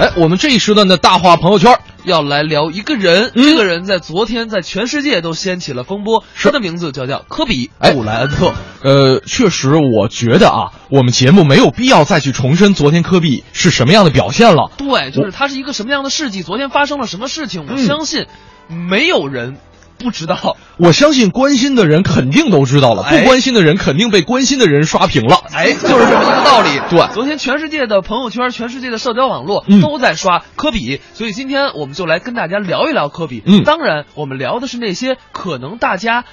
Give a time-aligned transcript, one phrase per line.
[0.00, 8.54] 哎，我们这一时段的大话朋友圈要来聊一个人，这个人在昨天在全世界都掀起了风波，他的名字叫叫科比·布莱恩特。
[8.82, 14.70] 呃，确实，我觉得啊，我们节目没有必要再去重申昨天科比是什么样的表现了。
[14.78, 18.24] 对，就是他是一个什么样的事迹，昨天发生了什么事情，我相信
[18.68, 19.58] 没有人。
[20.00, 25.42] 不知道，我相信关心的人肯定都知道了，不关心的人肯定被关心的人刷屏了。
[25.52, 26.70] 哎，就是这么一个道理。
[26.88, 33.42] 对，昨天全世界的朋友圈、全世界的社交网络都在刷科比，所以今天我们就来跟大家聊一聊科比。
[33.44, 36.24] 嗯，当然，我们聊的是那些可能大家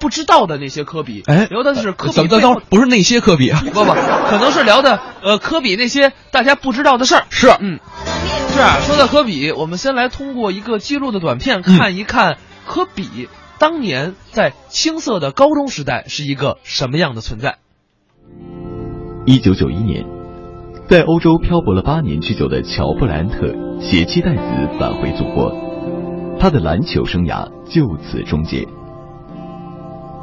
[0.00, 1.22] 不知道的那些科比。
[1.26, 2.16] 哎，聊的是科比。
[2.16, 3.92] 等等等，不是那些科比啊， 不不，
[4.28, 7.26] 可能是聊的呃科比那些大家不知道的事儿。
[7.30, 7.78] 是，嗯，
[8.54, 8.78] 是啊。
[8.86, 13.28] 说到科比，我们先来通过一个记录的短片看一看科比。
[13.58, 17.56] 当年在青涩的高中时代是一个什么样的存在？
[19.26, 20.06] 一九九一年，
[20.88, 25.52] 在欧洲漂泊了八年之久的乔布莱恩特携妻带子返回祖国，
[26.38, 28.64] 他的篮球生涯就此终结。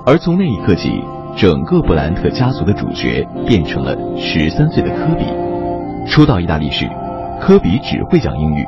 [0.05, 1.03] 而从那一刻起，
[1.35, 5.25] 整个布莱恩特家族的主角变成了十三岁的科比。
[6.09, 6.87] 初到意大利时，
[7.41, 8.65] 科比只会讲英语。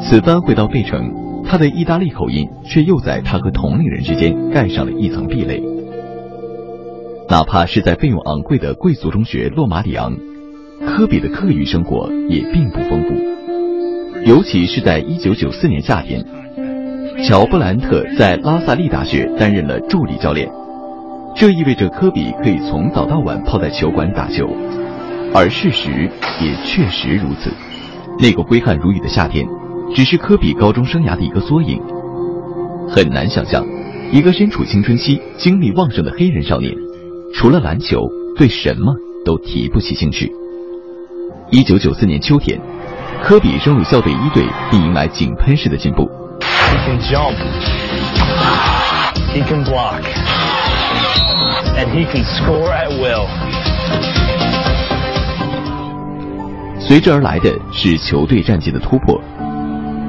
[0.00, 1.21] 此番回到费城。
[1.44, 5.62] 他的意大利口音却又在他和同龄人之间盖上了一层壁垒。
[7.28, 10.14] 哪怕是在费用昂贵的贵族中学洛马里昂，
[10.86, 13.14] 科比的课余生活也并不丰富。
[14.24, 16.24] 尤其是在1994年夏天，
[17.24, 20.48] 乔布兰特在拉萨利大学担任了助理教练，
[21.34, 24.48] 这意味着科比可以从早到晚泡在球馆打球。
[25.34, 25.88] 而事实
[26.42, 27.50] 也确实如此。
[28.20, 29.46] 那个挥汗如雨的夏天。
[29.94, 31.78] 只是科比高中生涯的一个缩影，
[32.88, 33.62] 很难想象，
[34.10, 36.74] 一个身处青春期、精力旺盛的黑人少年，
[37.34, 38.00] 除了篮球，
[38.36, 40.32] 对什么都提不起兴趣。
[41.50, 42.58] 一九九四年秋天，
[43.22, 46.10] 科比升入校队一队，并迎来井喷式的进步。
[46.40, 47.36] He can jump,
[49.34, 50.00] he can block,
[51.76, 53.26] and he can score at will.
[56.80, 59.20] 随之而来的是球队战绩的突破。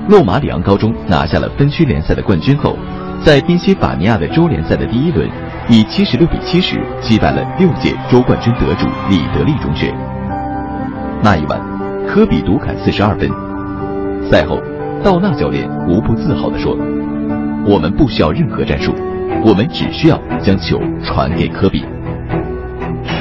[0.09, 2.77] 洛马里昂高中拿下了分区联赛的冠军后，
[3.23, 5.29] 在宾夕法尼亚的州联赛的第一轮，
[5.69, 9.93] 以七十六比七十击败了六届州冠军得主里德利中学。
[11.23, 11.57] 那一晚，
[12.05, 13.29] 科比独砍四十二分。
[14.29, 14.59] 赛后，
[15.01, 16.77] 道纳教练无不自豪地说
[17.65, 18.93] ：“我们不需要任何战术，
[19.45, 21.85] 我们只需要将球传给科比。”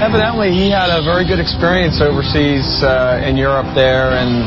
[0.03, 4.43] Evidently, he had a very good experience overseas uh, in Europe there, and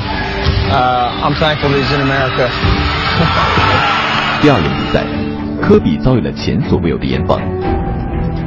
[0.75, 2.49] uh, I'm thankful he's in America.
[4.41, 5.03] 第二轮比赛，
[5.61, 7.39] 科比遭遇了前所未有的严防。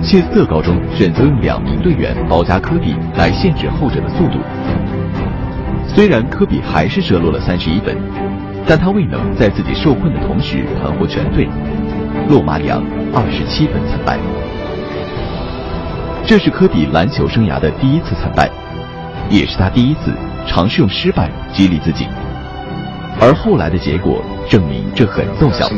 [0.02, 4.38] 切斯特高中选择用两名队员包夹科比，来限制后者的速度。
[5.86, 7.96] 虽然科比还是射落了三十一分，
[8.66, 11.48] 但他未能在自己受困的同时盘活全队。
[12.28, 12.82] 洛马里昂
[13.14, 14.18] 二十七分惨败。
[16.26, 18.50] 这是科比篮球生涯的第一次惨败，
[19.28, 20.12] 也是他第一次
[20.46, 22.06] 尝试用失败激励自己。
[23.20, 25.68] 而后来的结果证明这很奏效。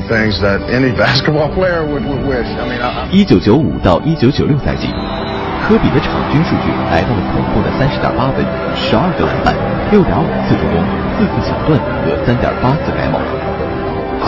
[3.11, 4.89] 一九九五到一九九六赛季，
[5.65, 8.45] 科比的场均数据来到了恐怖的三十点八分、
[8.77, 9.57] 十二个篮板、
[9.91, 10.77] 六点五次助攻、
[11.17, 13.19] 四次抢断和三点八次盖帽。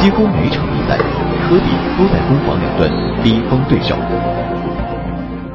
[0.01, 1.69] 几乎每场比赛，科比
[1.99, 2.89] 都在攻防两端
[3.23, 3.95] 逼疯对手。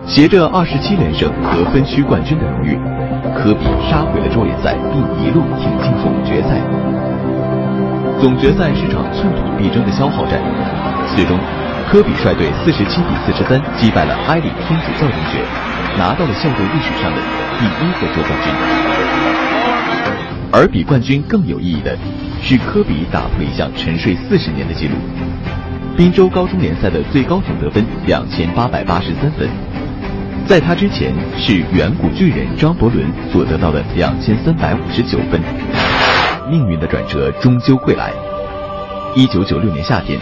[0.07, 2.79] 携着二十七连胜和分区冠军的荣誉，
[3.35, 6.55] 科比杀回了州联赛，并一路挺进总决赛。
[8.17, 10.39] 总决赛是场寸土必争的消耗战，
[11.13, 11.37] 最终，
[11.91, 15.43] 科比率队四十七比四十三击败了埃里天主教中学，
[15.99, 17.19] 拿到了校队历史上的
[17.59, 18.53] 第一个州冠军。
[20.53, 21.97] 而比冠军更有意义的
[22.41, 24.95] 是，科比打破了一项沉睡四十年的纪录——
[25.97, 29.49] 滨州高中联赛的最高总得分两千八百八十三分。
[30.47, 35.41] 在他之前是远古巨人张伯伦所得到的两千三百五十九分。
[36.49, 38.13] 命运的转折终究会来。
[39.13, 40.17] 一九九六年夏天，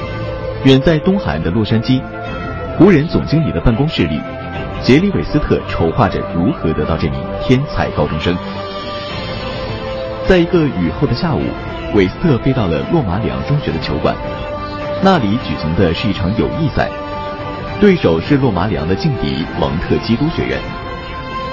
[0.63, 2.01] 远在东海岸的洛杉矶，
[2.75, 4.19] 湖人总经理的办公室里，
[4.81, 8.35] 杰里韦斯特筹划着如何得到这名天才高中生。
[10.27, 11.41] 在一个雨后的下午，
[11.93, 14.15] 韦斯特飞到了洛马里昂中学的球馆，
[15.03, 16.89] 那里举行的是一场友谊赛。
[17.81, 20.57] 对手是洛马里昂的劲敌蒙特基督学院，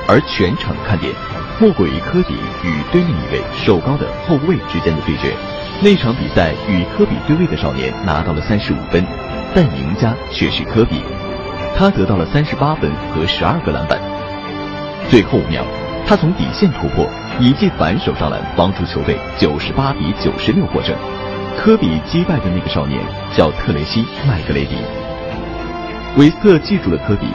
[0.06, 1.12] 而全场看点
[1.60, 5.34] 莫过于科比与对面一位瘦高的后卫之间的对决。
[5.82, 9.04] 那场比赛与科比对位的少年拿到了三十五分，
[9.52, 11.02] 但赢家却是科比，
[11.76, 13.98] 他得到了三十八分和十二个篮板。
[15.10, 15.64] 最后五秒，
[16.06, 17.04] 他从底线突破，
[17.40, 20.94] 以记反手上篮帮助球队九十八比九十六获胜。
[21.58, 23.00] 科比击败的那个少年
[23.36, 24.76] 叫特雷西·麦格雷迪。
[26.18, 27.26] 韦斯特记住了科比，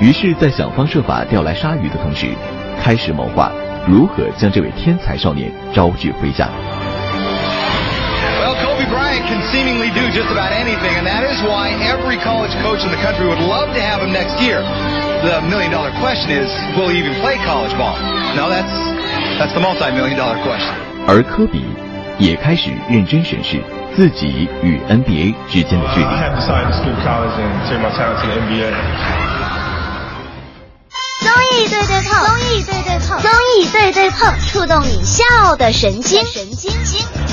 [0.00, 2.26] 于是，在想方设法钓来鲨鱼的同时，
[2.82, 3.52] 开始谋划
[3.86, 6.48] 如何将这位天才少年招聚麾下。
[8.90, 12.96] Bryant can seemingly do just about anything, and that is why every college coach in the
[12.96, 14.58] country would love to have him next year.
[15.22, 17.94] The million dollar question is, will he even play college ball?
[18.34, 18.74] No, that's
[19.38, 20.74] that's the multi-million dollar question.
[21.06, 21.62] 而科比
[22.18, 23.62] 也开始认真审视
[24.00, 26.06] 自己与 nba 之间的距离。
[31.20, 36.24] 综艺对对碰综艺对对碰综艺对对碰触动你笑的神经。
[36.24, 37.29] 神经经。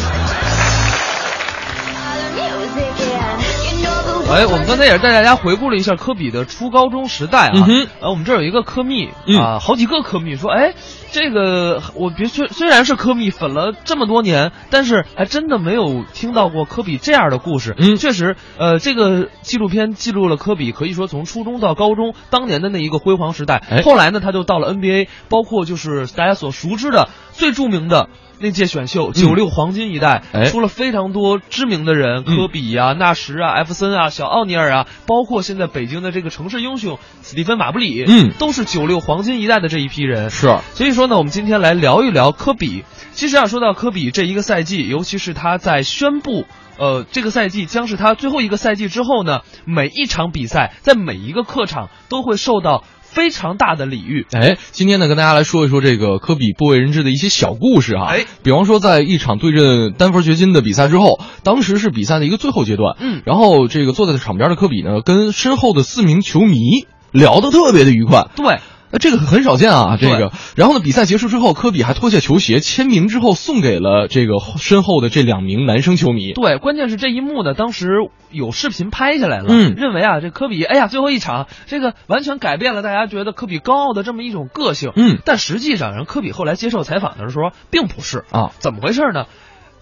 [4.29, 7.65] 哎，我们刚才也是带大家回顾了一下科比的初高中时代啊。
[8.01, 10.74] 呃，我们这儿有一个科密、嗯啊，好几个科密说，哎，
[11.12, 17.74] 这个我别虽虽然是科密粉了这么多年，但是还真的没有听到过科比这样的故事。
[17.79, 23.63] 嗯确实，呃，这个纪录片记录了科比可以说从初中到高中当年的那一个辉煌时代。
[23.69, 28.09] 哎后来呢，他就到了 NBA，包括就是大家所熟知的最著名的。
[28.39, 40.29] 那届选秀九六黄金一代，哎出了非常多知名的人，嗯科比啊、纳什啊、艾弗森啊、小奥尼尔啊，包括现在北京的这个城市英雄斯蒂芬马布里，嗯都是九六黄金一代的这一批人。
[40.29, 42.83] 是，所以说呢，我们今天来聊一聊科比。
[43.11, 46.45] 其实啊，说到科比这一个赛季，尤其是他在宣布。
[46.79, 54.25] 呃，这个赛季将是他最后一个赛季之后呢，每一场比赛在每一个客场都会受到非常大的礼遇。
[54.31, 58.06] 哎，今天呢，跟大家来说一说这个科比不为人知的一些小故事哈。
[58.09, 68.27] 哎，比方说，在一场对阵丹佛掘金的比赛之后，当时是比赛的一个最后阶段，嗯然后这个坐在场边的科比呢，跟身后的四名球迷聊得特别的愉快。
[68.36, 68.59] 对，
[68.97, 70.31] 那这个很少见啊，这个。
[70.55, 76.33] 然后呢，比赛结束之后，科比还脱下球鞋签名之后送给了这个身后的这两名男生球迷。
[76.33, 77.89] 对，关键是这一幕呢，当时
[78.31, 89.25] 有视频拍下来了，嗯认为啊，这科比，哎呀，最后一场，这个完全改变了大家觉得科比高傲的这么一种个性，嗯但实际上，人科比后来接受采访的时候，并不是啊，怎么回事呢？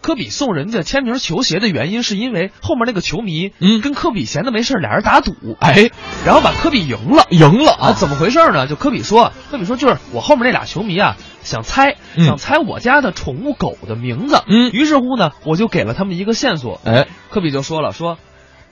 [0.06, 5.90] 科比送人家签名球鞋的原因，是因为后面那个球迷，嗯跟科比闲的没事儿俩人打赌，哎，
[6.24, 7.24] 然后把科比赢了。
[7.24, 7.94] 啊，赢了啊！
[7.94, 8.68] 怎么回事呢？
[8.68, 14.44] 就科比说，科比说就是我后面那俩球迷啊，想猜，嗯想猜我家的宠物狗的名字。
[14.46, 16.80] 嗯于是乎呢，我就给了他们一个线索。
[16.86, 18.20] 哎，科比就说了，说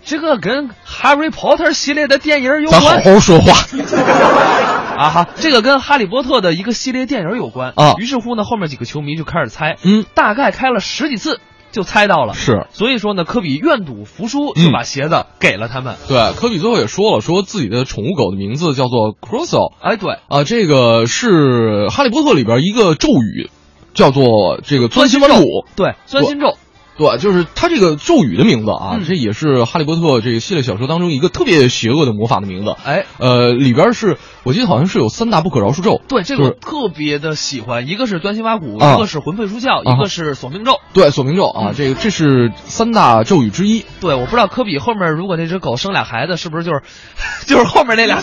[0.06, 3.54] 这个跟《Harry Potter》系列的电影有咱好好说话。
[4.98, 11.40] 啊哈，这个跟《哈利波特》的一个系列电影有关啊于是乎呢，后面几个球迷就开始猜，嗯，大概开了十几次
[11.72, 12.34] 就猜到了。
[12.34, 12.68] 是。
[12.72, 15.96] 所以说呢，科比愿赌服输，嗯就把鞋子给了他们。
[16.08, 23.50] 对，科比最后也说了，说自己的宠物狗的名字叫做 Crusoe 哎，对，啊，这个是《哈利波特》里边一个咒语，
[23.94, 25.46] 叫做这个钻心丸土。
[25.76, 26.58] 对，钻心咒。
[26.98, 32.76] 对，就是他这个咒语的名字啊，嗯这也是《哈利波特》这个系列小说当中一个特别邪恶的魔法的名字。
[32.84, 36.02] 哎，呃，里边是我记得好像是有三大不可饶恕咒。
[36.08, 40.80] 对，这个特别的喜欢，一个是端心挖骨，啊一个是魂飞出窍，啊一个是索命咒。
[40.94, 43.86] 对，索命咒啊，嗯这个这是三大咒语之一。
[44.00, 46.82] 对，我不知道科比后面如果那只狗生俩孩子，是不是就是
[47.48, 48.22] 就是后面那俩？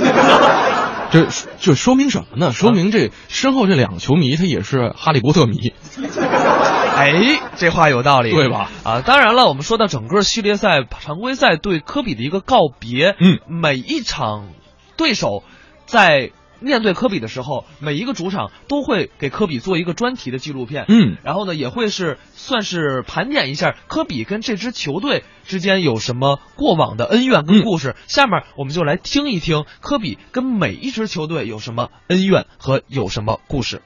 [1.10, 1.26] 这
[1.60, 2.52] 这说明什么呢？
[2.52, 5.72] 说明这身后这两个球迷他也是哈利波特迷。
[7.00, 8.70] 哎，这话有道理，对吧？
[8.84, 14.48] 啊，当然了，我们说到整个系列赛、常规赛对科比的一个告别，嗯，每一场
[14.96, 15.42] 对手
[15.86, 27.96] 在面对科比的时候，每一个主场都会给科比做一个专题的纪录片，嗯，然后呢，也会是算是盘点一下科比跟这支球队之间有什么过往的恩怨跟故事。
[28.06, 33.80] 下面我们就来听一听科比跟每一支球队有什么恩怨和有什么故事。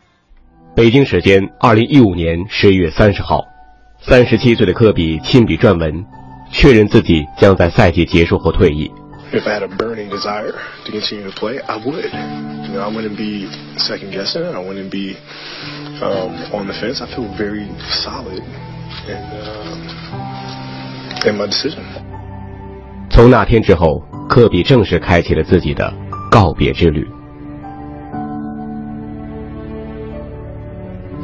[0.77, 3.45] 北京时间二零一五年十一月三十号，
[4.01, 6.05] 三十七岁的科比亲笔撰文，
[6.51, 8.91] 确认自己将在赛季结束后退役。
[9.33, 10.53] If I had a burning desire
[10.85, 12.11] to continue to play, I would.
[12.67, 13.47] You know, I wouldn't be
[13.79, 14.53] second guessing.
[14.53, 15.17] I wouldn't be
[16.03, 17.01] um, on the fence.
[17.01, 18.43] I feel very solid
[19.07, 19.79] in, uh,
[21.25, 21.85] in my decision.
[23.11, 25.95] 从那天之后，科比正式开启了自己的
[26.29, 27.09] 告别之旅。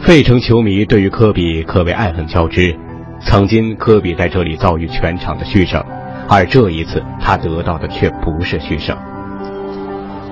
[0.02, 2.76] 费城球迷对于科比可谓爱恨交织。
[3.22, 5.84] 曾经，科比在这里遭遇全场的嘘声，
[6.26, 8.96] 而这一次，他得到的却不是嘘声。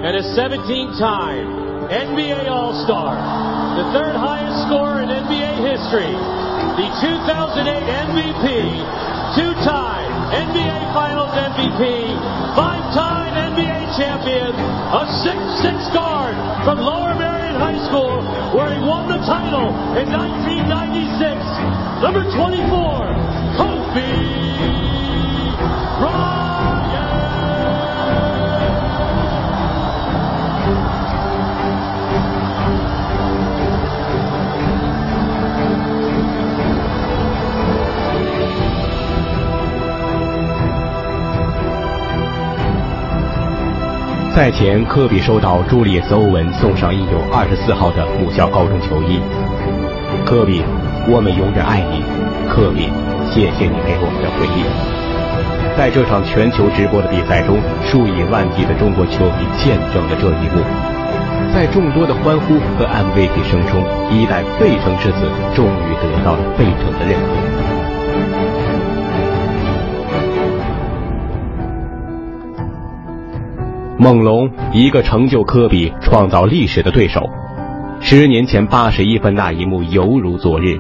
[0.03, 1.45] and a 17-time
[1.91, 3.13] NBA All-Star,
[3.77, 6.17] the third highest score in NBA history,
[6.81, 7.69] the 2008
[8.09, 8.47] MVP,
[9.37, 11.83] two-time NBA Finals MVP,
[12.57, 16.35] five-time NBA champion, a 6'6 guard
[16.65, 17.28] from Lower Merion
[17.59, 18.23] High School,
[18.55, 21.43] where he won the title in 1996.
[22.03, 24.78] Number 24, Kobe
[44.39, 49.19] 赛前，科比收到朱利斯·欧文送上印有二十四号的母校高中球衣。
[50.25, 50.63] 科比，
[51.11, 52.07] 我们永远爱你。
[52.47, 52.87] 科比，
[53.35, 54.63] 谢谢你给我们的回忆。
[55.77, 60.63] 在这场全球直播的比赛中，数以万计的中国球迷见证了这一幕。
[61.51, 67.68] 在众多的欢呼和 MVP 声中，一代费城之子终于得到了费城的认可。
[74.01, 77.29] 猛龙，一个成就科比、创造历史的对手。
[78.01, 80.79] 十年前八十一分那一幕犹如昨日。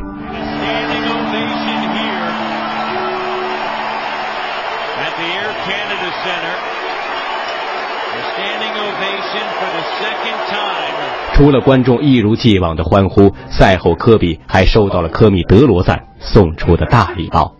[11.34, 17.57] 除了观众一如既往的欢呼，赛后科比还收到了科米德罗赞送出的大礼包。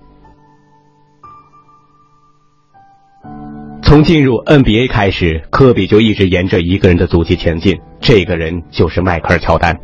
[3.88, 9.78] 从进入 NBA 开始，科比就一直沿着一个人的足迹前进，这个人就是迈克尔·乔丹。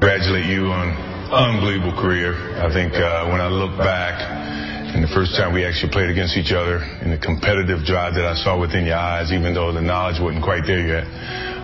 [0.00, 0.94] congratulate you on
[1.30, 2.34] unbelievable career.
[2.58, 4.18] I think uh, when I look back,
[4.94, 8.24] and the first time we actually played against each other, and the competitive drive that
[8.24, 11.04] I saw within your eyes, even though the knowledge wasn't quite there yet,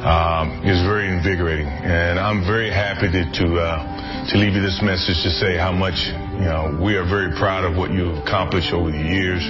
[0.04, 1.66] um, it was very invigorating.
[1.66, 5.72] And I'm very happy to to, uh, to leave you this message to say how
[5.72, 9.43] much you know we are very proud of what you've accomplished over the years.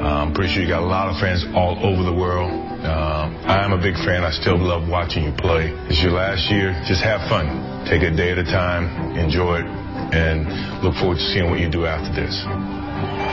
[0.00, 2.52] I'm pretty sure you got a lot of fans all over the world.
[2.80, 4.24] Um, I am a big fan.
[4.24, 5.68] I still love watching you play.
[5.92, 6.72] It's your last year.
[6.88, 7.84] Just have fun.
[7.84, 9.16] Take a day at a time.
[9.16, 9.68] Enjoy it.
[10.16, 10.48] And
[10.82, 12.32] look forward to seeing what you do after this.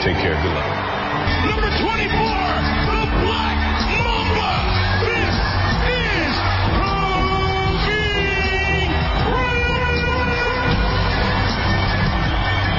[0.04, 0.36] Take care.
[0.36, 0.68] Good luck.
[1.48, 3.57] Number 24, the Black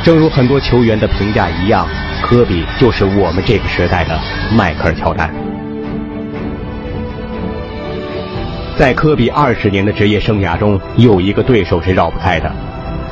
[0.08, 1.86] 正如很多球员的评价一样，
[2.22, 4.18] 科比就是我们这个时代的
[4.56, 5.30] 迈克尔·乔丹。
[8.78, 12.50] 在科比二十年的职业生涯中，有一个对手是绕不开的。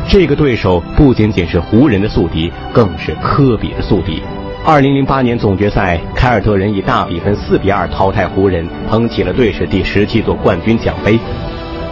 [0.09, 4.23] 这个对手不仅仅是湖人的宿敌，更是科比的宿敌。
[4.65, 11.19] 二零零八年总决赛，凯尔特人以大比分四比二淘汰湖人，捧起了队史第十七座冠军奖杯。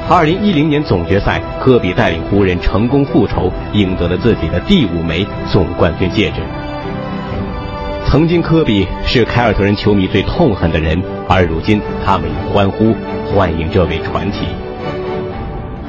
[0.07, 6.43] 二零一零年总决赛，科比带领湖人成功复仇，赢得了自己的第五枚总冠军戒指。
[8.05, 12.95] 曾经，科比是凯尔特人球迷最痛恨的人，而如今，他们以欢呼
[13.33, 14.41] 欢迎这位传奇。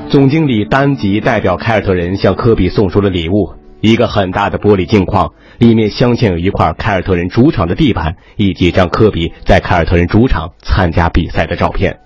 [0.10, 11.98] 总经理丹吉代表凯尔特人向科比送出了礼物，一个很大的玻璃镜框，里面镶嵌有一块凯尔特人主场的地板，以及一张科比在凯尔特人主场参加比赛的照片。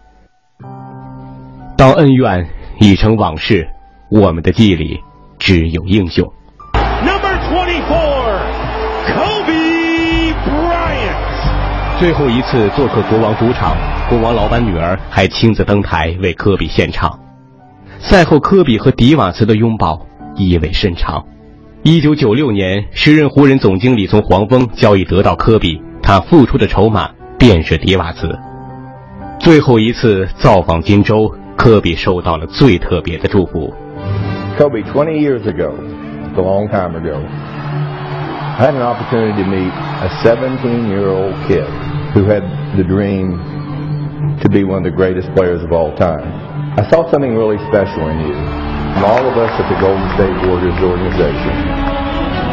[1.80, 2.46] 当恩怨
[2.82, 3.66] 已成往事，
[4.10, 5.00] 我们的记忆里
[5.38, 6.30] 只有英雄。
[6.74, 7.86] Number 24,
[9.08, 11.98] Kobe Bryant.
[11.98, 13.78] 最后一次做客国王主场，
[14.10, 17.18] 国王老板女儿还亲自登台为科比献唱。
[18.02, 20.06] 赛后，科比和迪瓦茨的拥抱
[20.36, 21.28] 意味深长。
[21.84, 28.38] 一九九六年，时任湖人总经理从黄蜂交易得到科比，他付出的筹码便是迪瓦茨。
[29.40, 33.73] 最后一次造访金州，科比受到了最特别的祝福。
[34.59, 35.75] Kobe, 20 years ago,
[36.31, 37.19] it's a long time ago,
[38.55, 41.67] I had an opportunity to meet a 17 year old kid
[42.15, 42.47] who had
[42.79, 43.35] the dream
[44.43, 46.23] to be one of the greatest players of all time.
[46.79, 48.35] I saw something really special in you.
[48.95, 51.55] From all of us at the Golden State Warriors organization,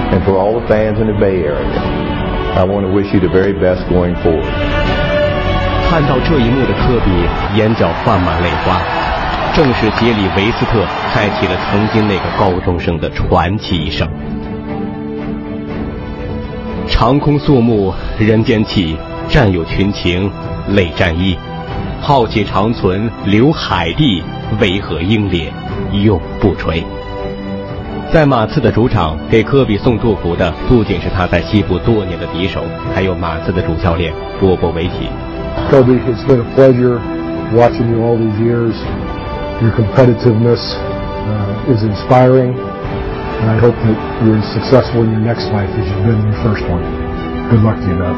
[0.09, 1.69] and for all the fans in the Bay Area,
[2.57, 4.64] I want to wish you the very best going forward.
[5.88, 8.82] 看到这一幕的科比眼角泛满泪花，
[9.54, 14.06] 正是杰里维斯特开启了曾经那个高中生的传奇一生。
[16.88, 18.96] 长空肃穆，人间起，
[19.28, 20.30] 战友群情
[20.68, 21.38] 泪沾衣。
[22.02, 24.22] 浩气长存留海地，
[24.60, 25.52] 为何英烈
[25.92, 26.84] 永不垂？
[28.12, 32.64] 在马刺的主场给科比送祝福的，不仅是他在西部多年的敌手，
[32.94, 35.08] 还有马刺的主教练波波维奇。
[35.69, 36.99] Kobe, it's been a pleasure
[37.55, 38.75] watching you all these years.
[39.61, 45.45] Your competitiveness uh, is inspiring, and I hope that you're as successful in your next
[45.53, 46.83] life as you've been in your first one.
[47.49, 48.17] Good luck to you, Doug.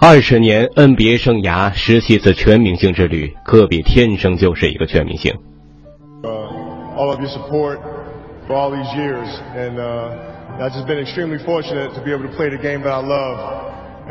[0.00, 5.32] 二十年 NBA 生涯十七次全明星之旅，科比天生就是一个全明星。
[6.22, 7.78] uh, all of your support
[8.46, 9.26] for all these years.
[9.54, 12.92] And uh, I've just been extremely fortunate to be able to play the game that
[12.92, 13.36] I love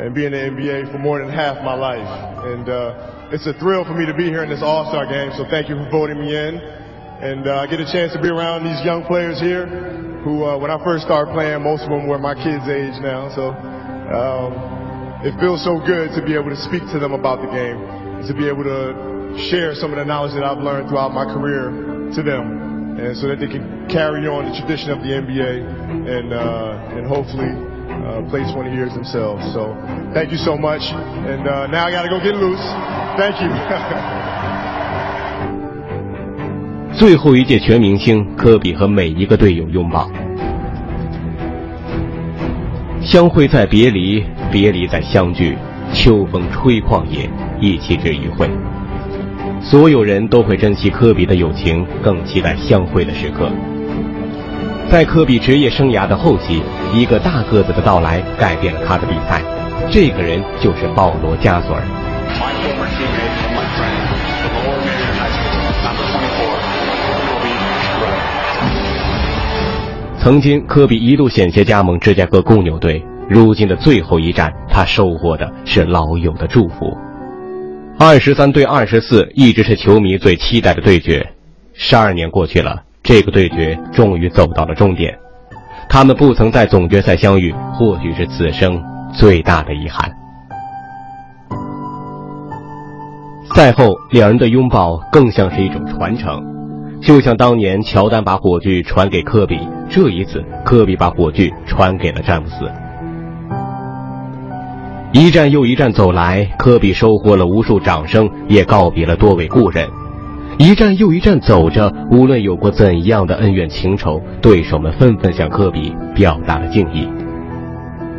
[0.00, 2.08] and be in the NBA for more than half my life.
[2.44, 5.44] And uh, it's a thrill for me to be here in this All-Star game, so
[5.50, 6.56] thank you for voting me in.
[6.56, 9.68] And uh, I get a chance to be around these young players here
[10.24, 13.28] who, uh, when I first started playing, most of them were my kids' age now.
[13.36, 14.56] So um,
[15.20, 18.32] it feels so good to be able to speak to them about the game, to
[18.32, 21.68] be able to share some of the knowledge that I've learned throughout my career
[22.16, 26.32] to them, and so that they can carry on the tradition of the NBA and
[26.32, 27.69] uh, and hopefully
[28.04, 29.44] uh, play 20 years themselves.
[29.52, 29.74] So
[30.12, 30.92] thank you so much,
[31.26, 32.62] and uh, now I got to go get loose.
[33.16, 33.50] Thank you.
[36.92, 40.10] 最后一届全明星，科比和每一个队友拥抱，
[43.00, 45.56] 相会在别离，别离在相聚。
[45.92, 47.28] 秋风吹旷野，
[47.60, 48.48] 一起至余晖。
[49.60, 53.50] 所有人都会珍惜科比的友情，更期待相会的时刻。
[54.88, 59.42] 在科比职业生涯的后期，一个大个子的到来改变了他的比赛。
[59.90, 61.82] 这个人就是保罗·加索尔。
[70.18, 76.96] 曾经，科比一度险些加盟芝加哥公牛队，如今的最后一战，他收获的是老友的祝福。
[77.98, 81.26] 二十三对二十四，一直是球迷最期待的对决。
[81.72, 85.18] 十二年过去了，这个对决终于走到了终点。
[85.92, 88.80] 他们不曾在总决赛相遇，或许是此生
[89.12, 90.08] 最大的遗憾。
[93.56, 96.40] 赛后，两人的拥抱更像是一种传承，
[97.02, 102.70] 就像当年乔丹把火炬传给科比，这一次科比把火炬传给了詹姆斯。
[105.12, 109.88] 一站又一站走来，科比收获了无数掌声，也告别了多位故人。
[110.58, 117.08] 一站又一站走着，无论有过怎样的恩怨情仇，对手们纷纷向科比表达了敬意。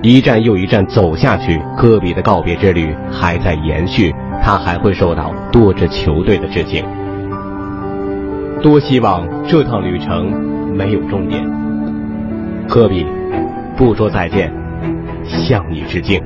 [0.01, 6.83] 一站又一站走下去，科比的告别之旅还在延续，他还会受到多支球队的致敬。
[8.63, 10.31] 多希望这趟旅程
[10.75, 11.43] 没有终点。
[12.67, 13.05] 科比，
[13.77, 14.51] 不说再见，
[15.25, 16.19] 向你致敬。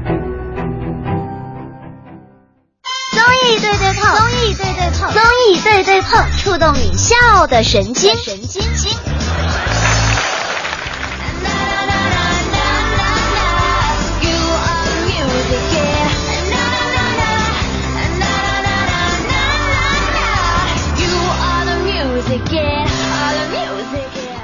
[5.64, 8.92] 对对碰，触动你笑的神经，神经经。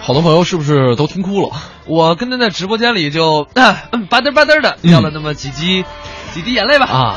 [0.04, 1.56] 好多朋友是不是都听哭了？
[1.86, 5.86] 我跟他在直播间里就啊，嗯吧嗒吧嗒的掉了那么几滴、
[6.34, 6.86] 几滴眼泪吧。
[6.88, 7.15] 啊，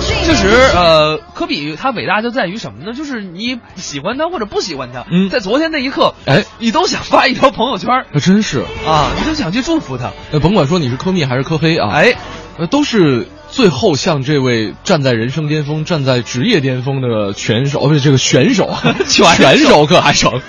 [0.00, 2.92] 确实，呃，科比他伟大就在于什么呢？
[2.92, 5.28] 就是你喜欢他或者不喜欢他，嗯。
[5.30, 8.64] 在昨天那一刻，哎，你都想发一条朋友圈那真是。
[8.86, 10.12] 啊，你就想去祝福他。
[10.32, 12.14] 呃，甭管说你是科密还是科黑啊，哎，
[12.58, 18.74] 呃，都是最后向这位站在人生巅峰、站在职业巅峰的拳手，哦，不是这个选手，
[19.08, 20.40] 拳手选手可还成，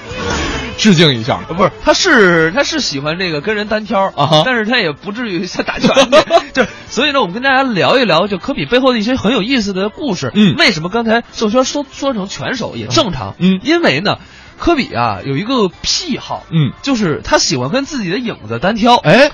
[0.77, 1.39] 致敬一下。
[1.47, 10.31] 不是，他是他是喜欢这个跟人单挑啊但是他也不至于像打拳的， 就所以呢，我们跟大家聊一聊就科比背后的一些很有意思的故事。
[10.35, 13.35] 嗯为什么刚才郑轩说说成拳手也正常？
[13.39, 14.17] 嗯因为呢，
[14.59, 18.95] 科比啊有一个癖好，嗯，就是他喜欢跟自己的影子单挑。
[18.95, 19.31] 哎，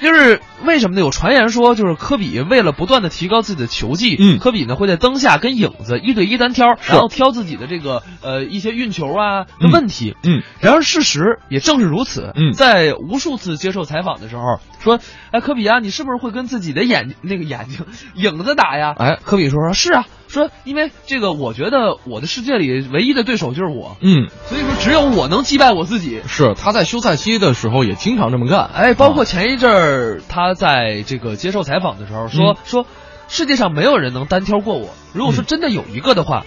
[0.00, 1.00] 就是为什么呢？
[1.00, 10.16] 有传言说，就是科比为了不断的提高自己的球技，嗯科比呢会在灯下跟影子一对一单挑，然后挑自己的这个呃一些运球啊的问题。
[10.22, 12.32] 嗯，然而事实也正是如此。
[12.34, 14.98] 嗯在无数次接受采访的时候，说，
[15.30, 18.94] 哎，科比啊，你是不是会跟自己的眼那个眼睛影子打呀？
[18.98, 26.22] 哎科比说说是啊，说因为这个，我觉得我的世界里唯一的对手就是我，嗯，所以说只有我能击败我自己。
[26.26, 28.70] 是他在休赛期的时候也经常这么干。
[28.74, 32.86] 哎，包括啊前一阵儿他在这个接受采访的时候说、嗯说，
[33.28, 34.88] 世界上没有人能单挑过我。
[35.12, 36.44] 如果说嗯真的有一个的话，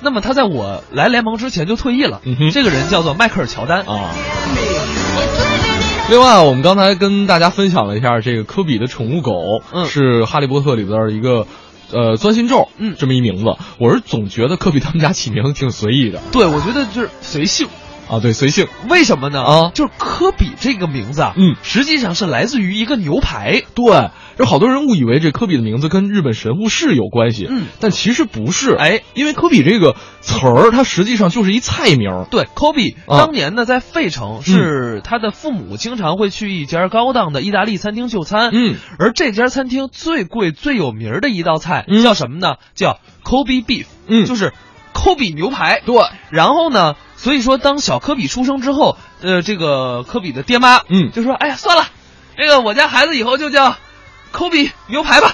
[0.00, 2.20] 那么他在我来联盟之前就退役了。
[2.24, 4.10] 嗯哼这个人叫做迈克尔乔丹啊。
[6.10, 11.46] 另外，我们刚才跟大家分享了一下这个科比的宠物狗，嗯是《哈利波特》里边的一个。
[11.92, 13.44] 呃，钻心咒，嗯这么一名字，
[13.78, 16.20] 我是总觉得科比他们家起名字挺随意的。
[16.32, 17.68] 对，我觉得就是随性。
[18.08, 18.66] 啊，对，随性。
[18.88, 19.44] 为什么呢？
[19.44, 23.62] 啊，就是科比这个名字啊，嗯，实际上是来自于一个牛排。
[23.74, 28.74] 对，有好多人误以为这科比的名字跟日本神户市有关系，嗯，但其实不是。
[28.74, 32.26] 哎，因为科比这个词儿，它实际上就是一菜名。
[32.30, 38.50] 对，科比啊当年呢在费城，是他的父母经常会去一家高档的意大利餐厅就餐。
[38.52, 42.56] 嗯，而这家餐厅最贵、最有名儿的一道菜嗯叫什么呢？
[42.74, 44.52] 叫 Kobe beef，嗯就是
[44.92, 45.80] 科比牛排。
[45.84, 45.96] 对，
[46.30, 51.84] 然后呢，所以说当小科比出生之后，呃，这个科比的爹妈，嗯，就说：“哎呀，算了，
[52.36, 53.76] 这个我家孩子以后就叫
[54.34, 55.32] 科比牛排吧。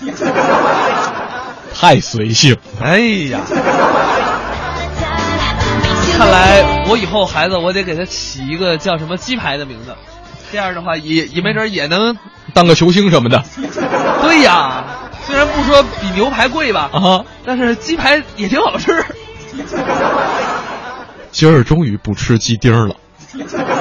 [1.72, 2.98] 太随性。”哎
[3.30, 3.40] 呀，
[6.18, 9.94] 看来我以后孩子我得给他起一个叫什么鸡排的名字，
[10.50, 12.18] 这样的话也也没准也能
[12.52, 13.42] 当个球星什么的。
[14.20, 14.84] 对呀，
[15.26, 19.04] 虽然不说比牛排贵吧，啊，但是鸡排也挺好吃。
[21.30, 22.96] 今儿终于不吃鸡丁儿了。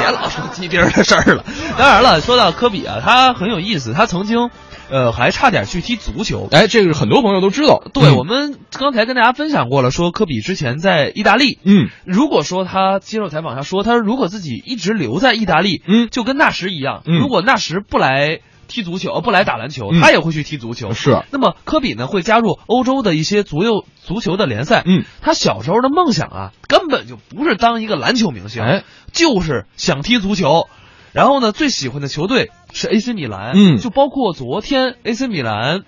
[0.00, 1.44] 别老说鸡丁儿的事儿了。
[1.78, 4.50] 当然了，说到科比啊，他很有意思，他曾经，
[4.90, 6.48] 呃，还差点去踢足球。
[6.50, 7.82] 哎，这个很多朋友都知道。
[7.92, 18.40] 对、嗯我们刚才跟大家分享过了，说科比之前在意大利，嗯，如果说他接受采访他说，他如果自己一直留在意大利，嗯，就跟纳什一样，嗯如果纳什不来。
[18.70, 20.92] 踢足球，呃不来打篮球，嗯他也会去踢足球。
[20.94, 24.82] 是，那么科比呢，会加入欧洲的一些足球足球的联赛。
[24.86, 30.68] 嗯，他小时候的梦想啊，根本就不是当一个篮球明星，哎，就是想踢足球。
[31.12, 33.52] 然后呢，最喜欢的球队是 AC 米兰。
[33.56, 35.82] 嗯就包括昨天 AC 米兰。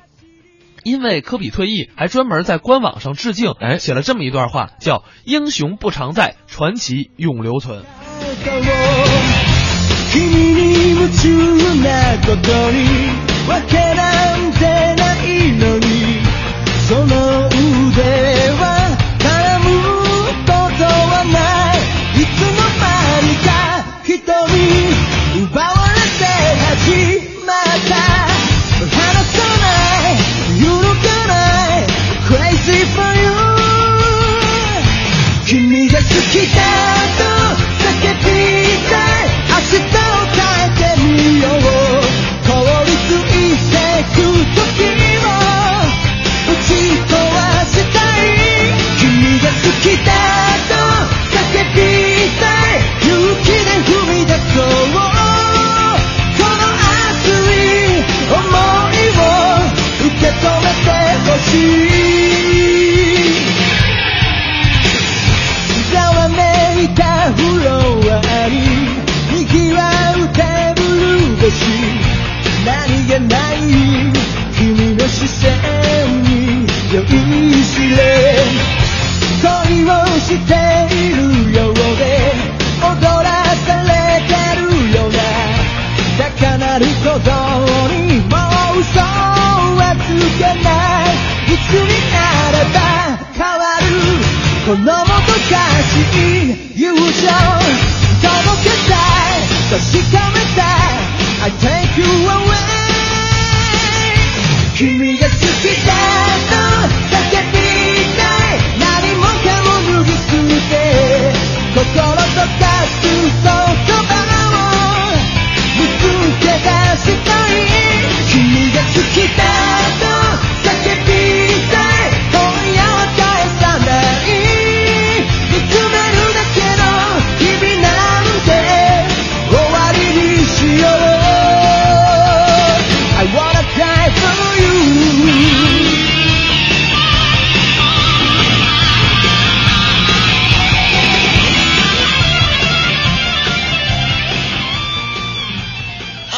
[0.84, 7.84] 因为科比退役，还专门在官网上致敬，哎，写了这么一段话，叫“英雄不常在，传奇永留存”。
[11.02, 13.10] 夢中なことに
[13.48, 14.60] わけなんて
[14.94, 16.22] ないのに
[16.88, 18.81] その腕は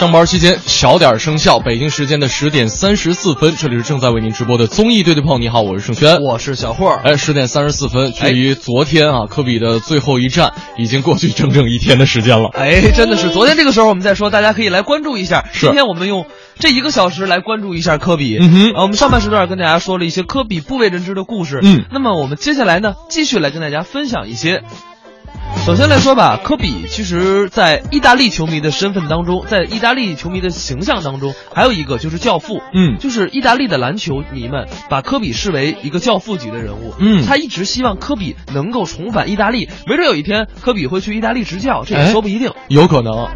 [0.04, 5.40] 上班期间小点生效，北京时间的十点三十四分，这里是正在为您直播的综艺对对碰。
[5.40, 6.90] 你好，我是盛轩，我是小霍。
[7.02, 12.50] 哎，十点三十四分，距离昨天啊科比的最后一战已经过去整整一天的时间了。
[12.52, 15.46] 哎，真的是昨天这个时候我们在说，大家可以来关注一下。
[15.54, 16.26] 是今天我们用
[16.58, 18.36] 这一个小时来关注一下科比。
[18.38, 21.60] 嗯哼啊，我们上半时段跟大家说了一些科比不为人知的故事。
[21.62, 24.64] 嗯，那么我们接下来呢，继续来跟大家分享一些。
[25.64, 32.60] 首先来说吧，科比其实，在意大利球迷的身份当中，在意大利球迷的形象当中，还有一个就是教父。
[32.74, 36.94] 嗯，就是意大利的篮球迷们把科比视为一个教父级的人物。
[36.98, 42.52] 嗯他一直希望科比能够重返意大利，没准有一天科比会去意大利执教，这也哎说不一定。
[42.68, 43.28] 有可能。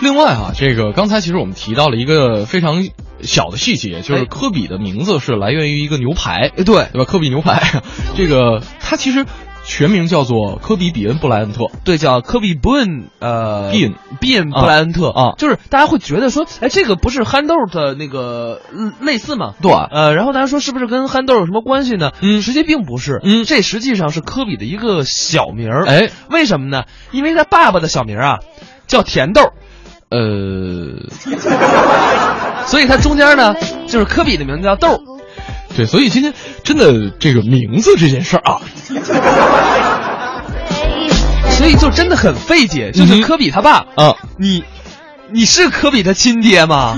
[0.00, 2.86] 另外啊，这个刚才其实我们提到了一个非常
[3.20, 7.04] 小的细节，就是哎科比的名字是来源于一个牛排，对对吧？
[7.04, 7.82] 科比牛排，
[8.16, 9.26] 这个他其实。
[9.68, 11.66] 全名叫做科比·比恩·布莱恩特。
[11.84, 19.52] 对，叫科比·布恩，呃，比恩比恩布莱恩特啊，就是大家会觉得说，哎，这个不是憨豆的那个嗯类似吗？
[19.60, 22.12] 对，呃，然后大家说是不是跟憨豆有什么关系呢？
[22.22, 25.84] 嗯，实际并不是，嗯，这实际上是科比的一个小名儿。
[25.86, 26.84] 哎，为什么呢？
[27.12, 28.38] 因为他爸爸的小名啊
[28.86, 29.42] 叫甜豆，
[30.08, 31.04] 呃，
[32.64, 33.54] 所以他中间呢
[33.86, 34.98] 就是科比的名字叫豆。
[35.76, 36.32] 对，所以今天
[36.64, 38.60] 真的这个名字这件事儿啊，
[41.68, 44.64] 所以就真的很费解，就是科比他爸啊，你
[45.30, 46.96] 你是科比他亲爹吗？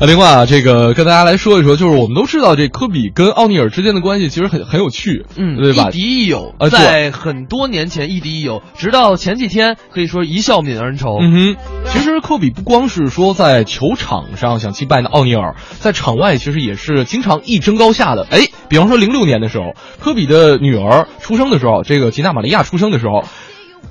[0.00, 5.88] 啊，另外啊，这个跟大家来说一说，就是我们都知道这科比跟奥尼尔之间的关系其实很很有趣，嗯，对吧？
[5.88, 11.18] 亦敌亦友，啊，在很多年前亦敌亦友，直到前几天可以说一笑泯恩仇。
[11.20, 11.56] 嗯哼，
[11.88, 18.24] 其实科比不光是说在球场上想击败那奥尼尔，在场外其实也是经常一争高下的。
[18.30, 23.24] 哎，比方说零六年的时候，科比的女儿出生的时候，这个吉娜玛利亚出生的时候，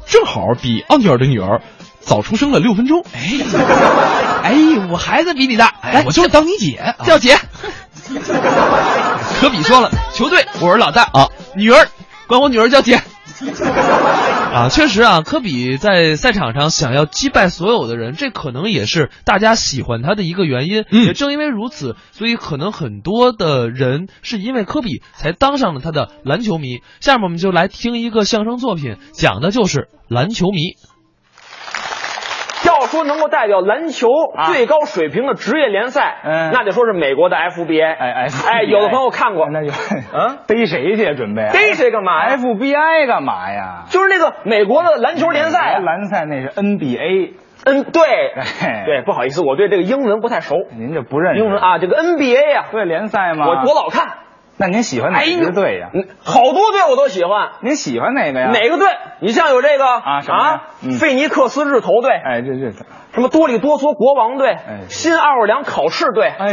[0.06, 1.62] 正好比奥尼尔的女儿。
[2.08, 3.22] 早出生了六分钟，哎，
[4.42, 4.56] 哎，
[4.90, 7.38] 我孩子比你大，哎，我就是当你姐，叫姐。
[9.42, 11.90] 科比说了，球队我是老大啊，女儿
[12.28, 13.02] 管我女儿叫姐。
[14.54, 20.86] 啊，确实啊，科比在赛场上想要击败所有的人，这可能也是大家喜欢他的一个原因。
[20.90, 26.80] 嗯，也正因为如此，所以可能很多的人是因为科比才当上了他的篮球迷。
[27.02, 30.78] 下面我们就来听一个相声作品，讲的就是篮球迷。
[32.88, 34.08] 要说能够代表篮球
[34.46, 37.86] 最高水平的职业联赛，嗯，那得说是美国的 FBA。
[37.86, 39.68] 哎哎，有的朋友看过，那就
[40.14, 41.50] 嗯，逮谁去准备？
[41.52, 43.84] 逮谁干嘛呀？FBI 干嘛呀？
[43.90, 45.80] 就是那个美国的篮球联赛。
[45.80, 47.34] 篮赛那是 NBA。
[47.66, 48.02] 嗯，对，
[48.86, 50.56] 对，不好意思，我对这个英文不太熟。
[50.78, 51.80] 您这不认识英文啊？
[51.80, 53.46] 这个 NBA 呀，对联赛嘛？
[53.48, 54.08] 我我老看。
[54.60, 55.90] 那您喜欢哪支队呀？
[56.24, 57.50] 好多队我都喜欢。
[57.62, 58.50] 您喜欢哪个呀？
[58.52, 58.88] 哪个队？
[59.20, 60.62] 你像有这个啊什么？
[60.98, 62.12] 费尼克斯日头队。
[62.12, 62.72] 哎，这这
[63.14, 64.50] 什么多利多索国王队？
[64.50, 66.28] 哎，新奥尔良考试队。
[66.28, 66.48] 哎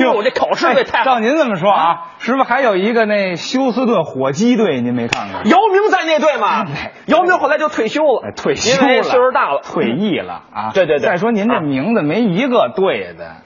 [0.00, 1.04] 呦，这考试队太……
[1.04, 4.80] 照您这么说啊，是不是还有一个那休斯顿火鸡队？
[4.80, 5.42] 您没看过？
[5.44, 6.64] 姚明在那队嘛？
[7.06, 10.70] 姚明后来就退休了，退休了，因为岁数大了，退役了啊。
[10.74, 11.10] 对对对。
[11.10, 13.36] 再说您这名字没一个对的，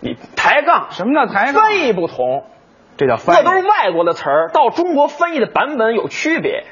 [0.00, 0.88] 你抬杠？
[0.90, 1.54] 什么叫抬杠？
[1.54, 2.44] 翻译不同。
[2.98, 6.64] 这叫翻译，那都是外国的词儿，到中国翻译的版本有区别，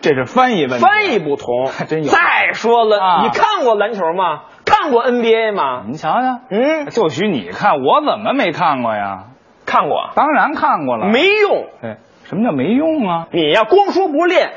[0.00, 0.84] 这是翻译问题。
[0.84, 2.10] 翻译不同， 还真有。
[2.10, 4.44] 再说了，啊、你看过篮球吗？
[4.64, 5.84] 看过 NBA 吗？
[5.86, 9.24] 你瞧瞧，嗯，就许你看，我怎么没看过呀？
[9.66, 11.06] 看过，当然看过了。
[11.06, 13.26] 没用，对，什么叫没用啊？
[13.30, 14.52] 你呀，光说不练，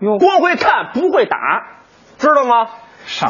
[0.00, 1.36] 光会看不会打，
[2.18, 2.66] 知道吗？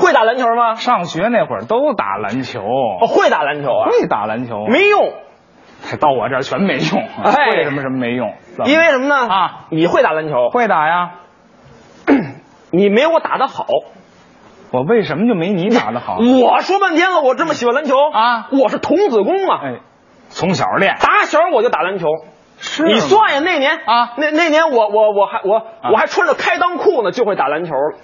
[0.01, 0.75] 会打篮球吗？
[0.75, 3.89] 上学那会儿都打篮球，哦，会打篮球啊？
[3.91, 5.13] 会打篮球，没用。
[6.01, 8.35] 到我这儿全没用，哎，为什么什么没用？
[8.67, 9.17] 因为什么呢？
[9.29, 11.11] 啊，你会打篮球，会打呀，
[12.71, 13.67] 你没我打的好。
[14.71, 16.17] 我为什么就没你打的好？
[16.19, 19.81] 我说半天了，我这么喜欢篮球啊，我是童子功啊，哎，
[20.31, 22.07] 从小练，打小我就打篮球。
[22.59, 27.99] 是你算呀，那年啊，那那年我我我还我、啊、我还穿着开裆裤呢，就会打篮球了。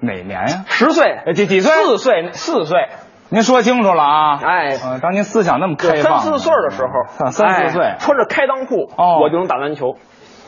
[0.00, 0.64] 哪年呀？
[0.68, 1.72] 十岁，几几岁？
[1.72, 2.88] 四岁，四岁。
[3.28, 4.38] 您说清楚了啊！
[4.42, 9.96] 哎，呃，当您思想那么开放，三四岁的时候，三四岁、哎、穿着开裆裤，哦，我就能打篮球。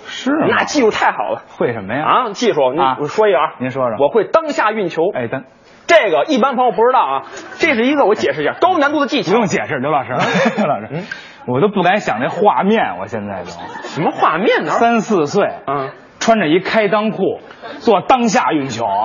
[0.06, 1.42] 是那技术太好了。
[1.58, 2.04] 会什么呀？
[2.04, 3.96] 啊，技术，你我说一个啊，您说说。
[3.98, 5.02] 我会当下运球。
[5.14, 5.44] 哎，当
[5.86, 7.22] 这个一般朋友不知道啊，
[7.58, 9.32] 这是一个我解释一下高难度的技巧。
[9.32, 10.12] 不用解释，刘老师，
[10.56, 11.04] 刘老师，
[11.46, 13.50] 我都不敢想那画面，我现在都
[13.88, 14.70] 什么画面呢？
[14.70, 17.40] 三四岁，嗯，穿着一开裆裤，
[17.80, 18.86] 做当下运球。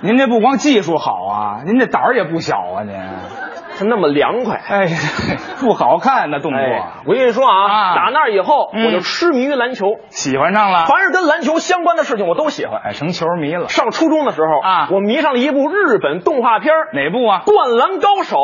[0.00, 3.47] 您这不光技术好啊，您这胆儿也不小啊，您。
[3.78, 4.86] 他那么凉快，哎，
[5.60, 6.58] 不好看那动作。
[6.58, 10.86] 哎、我跟你说啊，啊打那以后、嗯、我就痴迷于篮球，喜欢上了。
[10.86, 13.68] 凡是跟篮球相关的事情我都喜欢，哎，成球迷了。
[13.68, 17.42] 上初中的时候啊，我迷上了一部日本动画片，哪部啊？
[17.50, 18.36] 《灌篮高手》。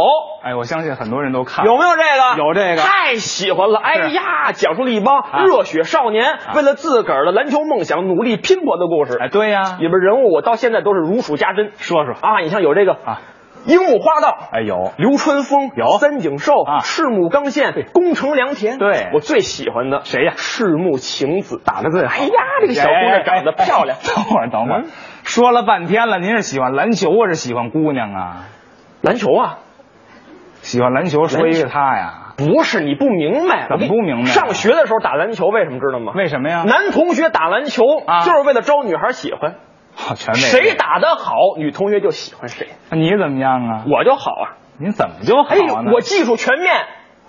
[0.44, 1.64] 哎，我相信很多人都看。
[1.64, 2.44] 有没有这个？
[2.44, 2.83] 有这个。
[2.83, 3.81] 太喜欢了！
[3.81, 9.18] 哎呀，讲述了一帮热血少年、啊、为了自个儿的篮球梦想努力拼搏的故事。
[9.20, 11.73] 哎，对呀，里边人物我到现在都是如数家珍。
[11.79, 13.20] 说说啊，你像有这个啊。
[13.66, 18.79] 樱木花道，哎有流川枫，有三井寿啊，赤木刚宪，宫城良田。
[18.79, 20.35] 对我最喜欢的谁呀？
[20.37, 22.14] 赤木晴子打的最好。
[22.14, 23.96] 哎呀，这个小姑娘长得漂亮。
[24.03, 24.85] 等会儿，等会儿，
[25.22, 28.44] 说了半天了，您是喜欢篮球还，是喜欢姑娘啊？
[29.00, 29.59] 篮球啊，
[30.61, 32.20] 喜欢篮球，说一个他呀。
[32.37, 34.27] 不是你不明白，怎么不明白？
[34.27, 36.12] 上学的时候打篮球，为什么知道吗？
[36.16, 36.64] 为什么呀？
[36.66, 37.85] 男同学打篮球
[38.24, 39.55] 就是为了招女孩喜欢。
[39.96, 42.68] 啊，全谁打得好，女同学就喜欢谁。
[42.90, 43.85] 那你怎么样啊？
[43.87, 44.57] 我就好啊。
[44.76, 45.92] 您怎么就好哎呢？
[45.94, 46.74] 我技术全面，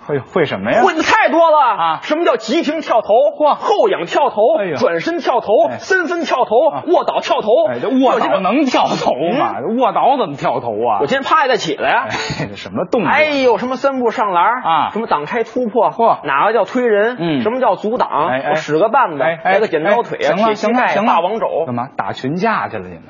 [0.06, 0.82] 会会什么呀？
[0.82, 1.98] 会的太多了啊！
[2.02, 3.08] 什么叫急停跳投？
[3.36, 4.40] 嚯，后仰跳投，
[4.76, 6.56] 转身跳投，三分跳投，
[6.92, 7.48] 卧倒跳投。
[7.68, 9.54] 哎，这卧倒能跳投吗？
[9.78, 10.98] 卧倒怎么跳投啊？
[11.00, 12.08] 我今天趴下再起来呀！
[12.54, 13.10] 什么动作？
[13.10, 14.90] 哎呦，什么三步上篮啊？
[14.92, 15.90] 什么挡开突破？
[15.90, 17.16] 嚯，哪个叫推人？
[17.18, 18.28] 嗯，什么叫阻挡？
[18.28, 22.84] 哎哎，我使个绊子，来个剪刀腿啊，行了行了行了，霸王肘，干嘛打群架去了？
[22.84, 23.02] 你们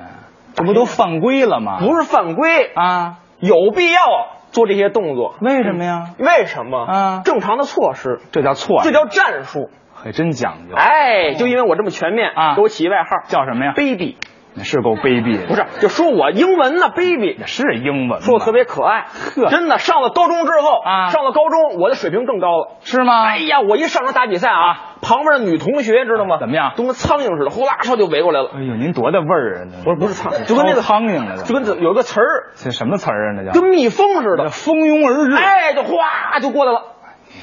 [0.54, 1.78] 这不都犯规了吗？
[1.80, 4.00] 不是犯规啊，有必要
[4.52, 5.34] 做这些动作。
[5.40, 6.10] 为什么呀？
[6.18, 7.22] 为什么啊？
[7.24, 10.74] 正常的措施，这叫措这叫战术，还真讲究。
[10.76, 14.16] 哎，就因为我这么全面啊，给我起一外号叫什么呀？baby。
[14.64, 19.78] 是够卑鄙的，不是就说我英文呢，baby 是英文，说我特别可爱，呵，真的。
[19.78, 23.24] 上了高中之后啊，上了高中，我的水平更高了，是吗？
[23.24, 26.38] 哎呀，我一上场打比赛啊，旁边的女同学知道吗？
[26.40, 26.72] 怎么样？
[26.76, 28.50] 都跟苍蝇似的，呼啦唰就围过来了。
[28.54, 29.84] 哎呦，您多大味儿啊？
[29.84, 33.34] 不是不是苍蝇，就跟那个苍蝇似的，就跟有个词儿，这什么词儿啊？
[33.36, 36.82] 那叫跟蜜蜂似的，蜂拥而至，哎，就哗就过来了。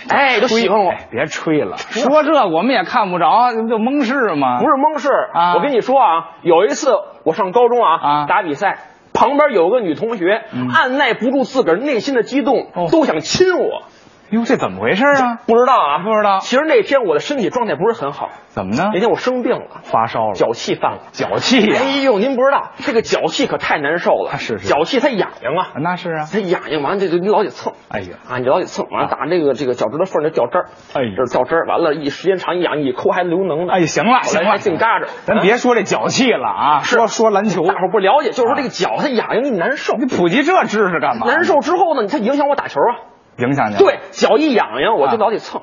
[0.09, 1.77] 哎，都喜欢我，别吹了。
[1.77, 4.59] 说这我们也看不着，就蒙事吗？
[4.59, 5.55] 不是蒙事啊！
[5.55, 6.91] 我跟你说啊，有一次
[7.23, 8.79] 我上高中啊，打比赛，
[9.13, 13.83] 旁边有个女同学，按耐不住自个儿内心的激动，都想亲我。
[14.29, 15.39] 哟，这怎么回事啊？
[15.45, 16.39] 不知道啊，不知道。
[16.39, 18.89] 其实那天我的身体状态不是很好，怎么呢？
[18.93, 20.99] 那天我生病了，发烧了，脚气犯了。
[21.11, 21.79] 脚气呀！
[21.79, 24.37] 哎呦，您不知道，这个脚气可太难受了。
[24.37, 25.73] 是是，脚气它痒痒啊。
[25.81, 27.73] 那是啊，它痒痒，完了这就你老得蹭。
[27.89, 33.73] 哎呀，啊，你老得蹭，完了打这个这个脚趾头缝儿那掉汁儿，哎，这掉汁儿，完了，一时间长一痒一抠还流脓呢。
[33.73, 35.07] 哎，行了行了，净扎着。
[35.25, 39.93] 咱别说这脚气了啊，说说篮球，大伙不了解，就是说这个脚它痒痒，你难受。
[39.97, 41.27] 你普及这知识干嘛？
[41.27, 43.12] 难受之后呢，它影响我打球啊。
[43.37, 43.77] 影响你？
[43.77, 45.61] 对，脚一痒痒，我就老得蹭。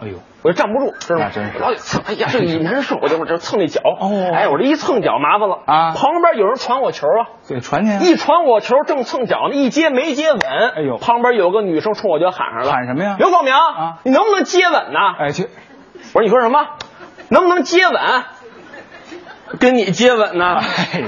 [0.00, 1.30] 哎呦，我就站不住，知道吗？
[1.32, 2.02] 真是老得蹭。
[2.06, 3.80] 哎呀，这一难受，我就我这蹭那脚。
[3.84, 5.92] 哦，哎，我这一蹭脚麻烦了啊！
[5.94, 7.98] 旁边有人传我球啊，对，传你。
[8.08, 10.40] 一传我球，正蹭脚呢，一接没接稳。
[10.76, 13.16] 哎呦，旁边有个女生冲我就喊上了，喊什么呀？
[13.18, 14.98] 刘凤鸣啊，你能不能接吻呢？
[15.18, 15.48] 哎，去。
[16.14, 16.66] 我说你说什么？
[17.28, 17.94] 能不能接吻？
[19.60, 20.56] 跟你接吻呢？
[20.56, 21.02] 哎，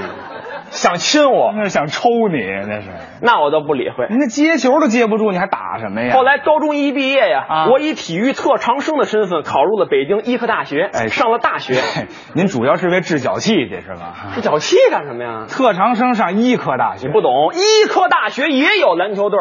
[0.69, 2.89] 想亲我，那是想抽你，那是。
[3.21, 4.07] 那我都不理会。
[4.09, 6.13] 你那接球都接不住，你还打什么呀？
[6.13, 11.75] 后来高中一毕业呀，啊、我以体育特长生的身份考入了北京医科大学，哎，上了大学。
[11.95, 14.31] 哎、您主要是为治脚气去是吧？
[14.35, 15.45] 治脚气干什么呀？
[15.47, 19.39] 特长生上医科大学，你不懂，医科大学也有篮球队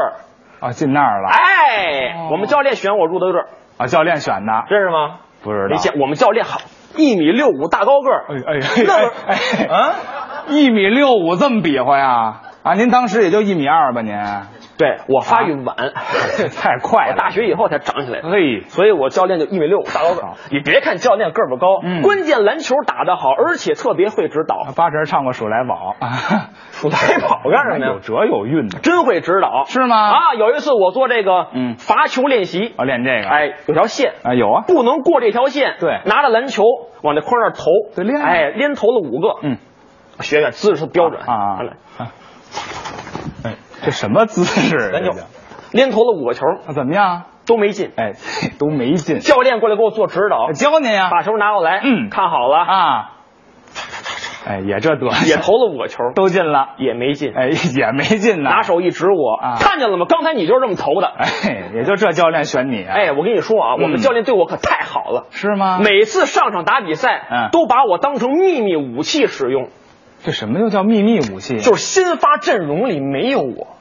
[0.60, 1.28] 啊，进那儿了。
[1.28, 3.42] 哎，哦、我们教练选我入的队
[3.76, 5.18] 啊，教练选的，认识吗？
[5.42, 5.76] 不知道。
[6.00, 6.60] 我们教练好，
[6.96, 8.24] 一米六五大高个儿。
[8.30, 9.94] 哎哎那个哎啊，
[10.48, 12.40] 一米六五这么比划呀？
[12.62, 14.00] 啊，您当时也就一米二吧？
[14.00, 14.14] 您？
[14.76, 15.92] 对我发育晚，啊、
[16.56, 17.14] 太快了。
[17.16, 18.22] 大学以后才长起来。
[18.22, 20.22] 嘿，所以我教练就一米六五大高个。
[20.50, 24.72] 你别看教练个儿不高，嗯、关键篮球打得好，而且特别会指导。
[24.74, 27.92] 八成唱过《数来宝》啊，数来宝 干什么呀？
[27.92, 30.10] 有辙有韵的，真会指导是吗？
[30.10, 35.76] 啊，有一次我做这个嗯罚球练习，啊练这个，哎，有条线啊有啊，不能过这条线。
[35.78, 36.64] 对，拿着篮球
[37.02, 39.58] 往那框那投，对练，哎，连投了五个，嗯，
[40.20, 41.58] 学学姿势标准啊啊。
[41.98, 42.12] 啊
[43.44, 44.90] 哎，这什么姿势？
[44.92, 45.10] 咱就
[45.72, 47.24] 连投了五个球，啊，怎么样？
[47.46, 48.12] 都没进，哎，
[48.58, 49.18] 都没进。
[49.18, 53.10] 教练过来给我做指导，教您呀，把球拿过来，嗯，看好了啊。
[54.46, 58.50] 哎，也这德也投了五个球， 都进了，也没进，哎，也没进呢。
[58.50, 60.06] 拿手一指我，啊，看见了吗？
[60.08, 62.94] 刚才你就是这么投的，哎，也就这教练选你啊。
[62.94, 65.80] 哎，我跟你说啊，嗯我们教练对我可太好了，是吗？
[65.82, 69.70] 每次上场打比赛，嗯，都把我当成秘密武器使用。
[70.24, 71.58] 这什么又叫秘密武器？
[71.58, 73.76] 就是新发阵容里没有我。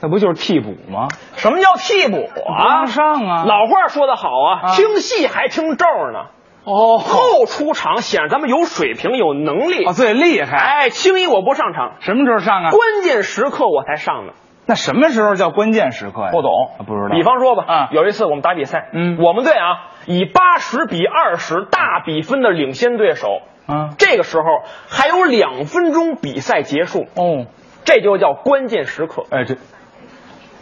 [0.00, 1.08] 那不就是替补吗？
[1.36, 2.86] 什么叫替补啊？
[2.86, 3.44] 上啊！
[3.44, 6.30] 老话说得好啊，啊听戏还听咒呢。
[6.64, 10.56] 哦，后出场显示咱们有水平有能力啊，最厉害。
[10.56, 12.70] 哎，轻易我不上场，什么时候上啊？
[12.70, 14.32] 关键时刻我才上呢。
[14.64, 16.30] 那什么时候叫关键时刻呀？
[16.32, 16.50] 不懂，
[16.86, 17.14] 不知道。
[17.14, 23.28] 比方说吧，啊，有一次我们打比赛，嗯，我们队啊以八十比二十大比分的领先对手，
[23.66, 24.44] 啊，这个时候
[24.88, 27.46] 还有两分钟比赛结束，哦，
[27.84, 29.24] 这就叫关键时刻。
[29.30, 29.56] 哎，这。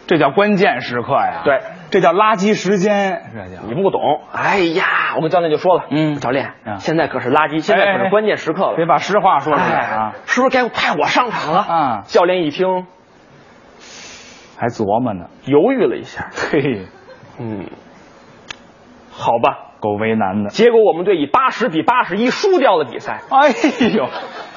[0.06, 1.42] 这叫关键时刻呀！
[1.44, 4.22] 对，这叫垃圾时间，这叫你不懂。
[4.32, 10.12] 哎呀，我们教练就说了，嗯，教练，嗯、现在可是垃圾，现在可是关键时刻了，别把实话说出来啊！
[10.14, 11.58] 哎、是不是该派我上场了？
[11.60, 12.02] 啊！
[12.06, 12.86] 教练一听，
[14.56, 16.86] 还琢磨呢，犹豫了一下，嘿，
[17.38, 17.66] 嗯，
[19.12, 20.50] 好吧，够为难的。
[20.50, 23.20] 结果我们队以八十比八十一输掉了比赛。
[23.30, 23.48] 哎
[23.96, 24.06] 呦！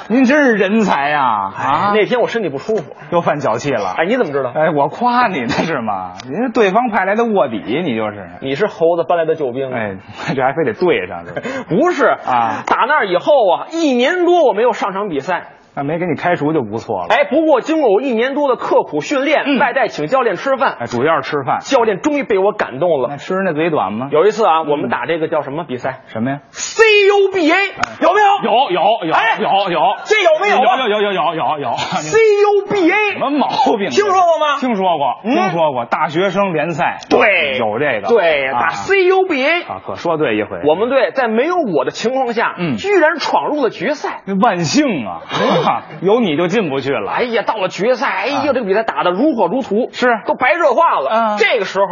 [0.07, 1.21] 您真是人才呀！
[1.23, 3.93] 啊，那天我身体不舒服，又犯脚气了。
[3.95, 4.51] 哎，你怎么知道？
[4.53, 6.13] 哎，我夸你呢是吗？
[6.27, 8.29] 您是对方派来的卧底，你就是。
[8.41, 9.71] 你是猴子搬来的救兵。
[9.71, 9.97] 哎，
[10.35, 11.33] 这还非得对上这。
[11.73, 15.47] 不是啊，打那以后啊，一年多我没有上场比赛。
[15.73, 17.07] 那没给你开除就不错了。
[17.09, 21.59] 哎，不过经过我一年多的刻苦训练，外带请教练吃饭，哎，主要是吃饭。
[21.61, 23.07] 教练终于被我感动了。
[23.09, 24.09] 那吃那嘴短吗？
[24.11, 26.01] 有一次啊，我们打这个叫什么比赛？
[26.07, 28.51] 什么呀？CUBA 有没有？
[28.51, 30.57] 有有有哎有有，这有没有？
[30.57, 31.69] 有有有有有有。
[31.71, 33.47] CUBA 什么毛
[33.77, 33.89] 病？
[33.89, 34.57] 听说过吗？
[34.59, 35.85] 听说过，听说过。
[35.85, 38.07] 大学生联赛对，有这个。
[38.07, 40.61] 对，打 CUBA 啊，可说对一回。
[40.67, 45.21] 我们队在没有我的情况下，嗯，居然闯入了决赛，万幸啊！
[46.01, 47.11] 有你就进不去了。
[47.11, 50.07] 哎呀，到了决赛，哎呀，这个比赛打得如火如荼，是。
[50.25, 51.37] 都白热化了。
[51.37, 51.85] 这个时候，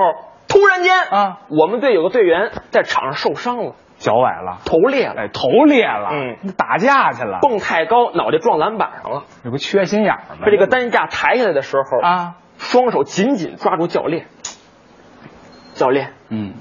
[0.48, 10.46] 突然间啊，我们队有个队员在场上受伤了，脚崴了，头裂了，哎，头裂了，嗯，打架去了，蹦太高，脑袋撞篮板上了，这不缺心眼吗？
[10.46, 14.28] 被这个担架抬下来的时候啊，双手紧紧抓住教练，
[15.74, 16.54] 教练，嗯，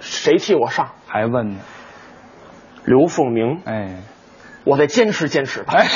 [0.00, 0.88] 谁替我上？
[1.06, 1.60] 还问呢？
[2.84, 3.96] 刘凤鸣，哎，
[4.68, 5.74] 我再坚持坚持吧。
[5.76, 5.86] 哎，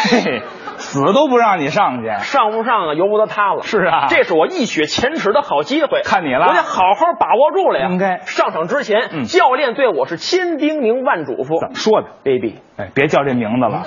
[0.79, 3.63] 死都不让你上去，上不上啊，由不得他了。
[3.63, 7.89] 是啊，这是我一雪前耻的好机会，看你了，我得好好把握住了呀。
[7.91, 11.61] 应该上场之前，嗯、教练对我是千叮咛万嘱咐。
[11.61, 12.59] 怎么说的，baby？
[12.77, 13.85] 哎，别叫这名字了啊，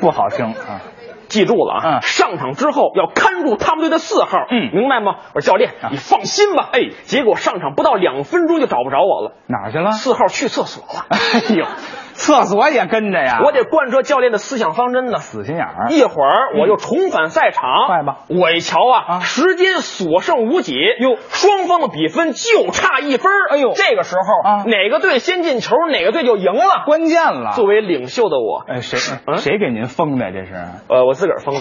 [0.00, 0.80] 不好听啊。
[1.30, 1.80] 记住了啊！
[1.84, 5.14] 嗯，上场之后要看住他们队的四号，嗯，明白吗？
[5.32, 6.70] 我说教练，你放心吧。
[6.72, 9.92] 哎，结果上场不到两分钟就找不着我了，哪儿去了？
[9.92, 11.06] 四号去厕所了。
[11.08, 11.64] 哎呦，
[12.20, 13.40] 厕所也跟着呀！
[13.42, 15.20] 我得贯彻教练的思想方针呢。
[15.20, 15.86] 死心眼儿。
[15.88, 18.18] 一会儿我又重返赛场，快吧！
[18.28, 23.32] 我一瞧啊，时间所剩无几，哟，双方的比分就差一分。
[23.50, 26.84] 哎呦，这个时候啊，哪个队先进球，哪个队就赢了。
[26.84, 27.52] 关键了。
[27.54, 28.98] 作为领袖的我，哎，谁
[29.38, 30.30] 谁给您封的？
[30.30, 30.52] 这是？
[30.88, 31.60] 呃，我自个儿封的。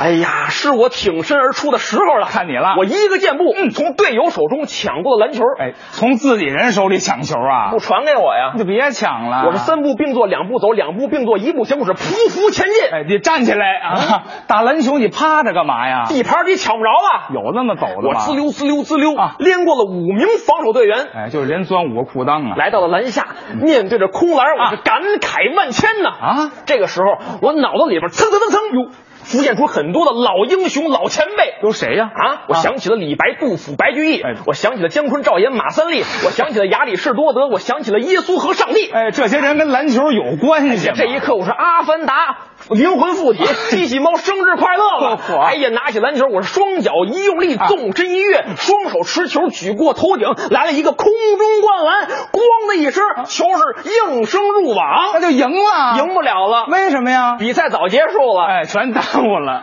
[0.00, 2.28] 哎呀，是我挺身而出的时候了。
[2.28, 5.42] 看你了，我一个箭步，嗯，从队友手中抢过了篮球。
[5.58, 7.72] 哎，从自己人手里抢球啊？
[7.72, 8.52] 不传给我呀？
[8.54, 9.44] 你就别抢了。
[9.46, 12.74] 我是三步并作两步走，两步并作一步行，我是匍匐前进。
[12.92, 14.24] 哎，你站起来啊！
[14.48, 16.04] 打篮球你趴着干嘛呀？
[16.08, 17.28] 地盘你抢不着啊！
[17.34, 18.14] 有那么走的吗？
[18.14, 21.08] 我滋溜滋溜滋溜啊，连过了五名防守队员。
[21.14, 22.56] 哎，就是连钻五个裤裆啊！
[22.56, 23.26] 来到了篮下，
[23.60, 26.08] 面对着空篮，我是感慨万千呐！
[26.10, 27.06] 啊，这个时候
[27.42, 28.90] 我脑子里边蹭蹭蹭蹭哟。
[29.28, 32.10] 浮现出很多的老英雄、老前辈，都谁呀？
[32.14, 38.90] 啊，我想起了李白、杜甫、白居易，哎、我想起了姜昆、赵岩、马三立，我想起了亚里士多德，我想起了耶稣和上帝。
[38.90, 40.94] 哎，这些人跟篮球有关系、哎。
[40.96, 42.38] 这一刻，我是阿凡达
[42.70, 45.20] 灵魂附体， 机器猫生日快乐了！
[45.42, 56.66] 哎呀，拿起篮球，我是双脚一用力，纵身一跃，双手持球举过头顶，来了一个空中灌篮，咣的一声，球是应声入网，那就赢了，赢不了了。
[56.68, 57.36] 为什么呀？
[57.38, 59.62] 比赛早结束了，哎，全耽误了。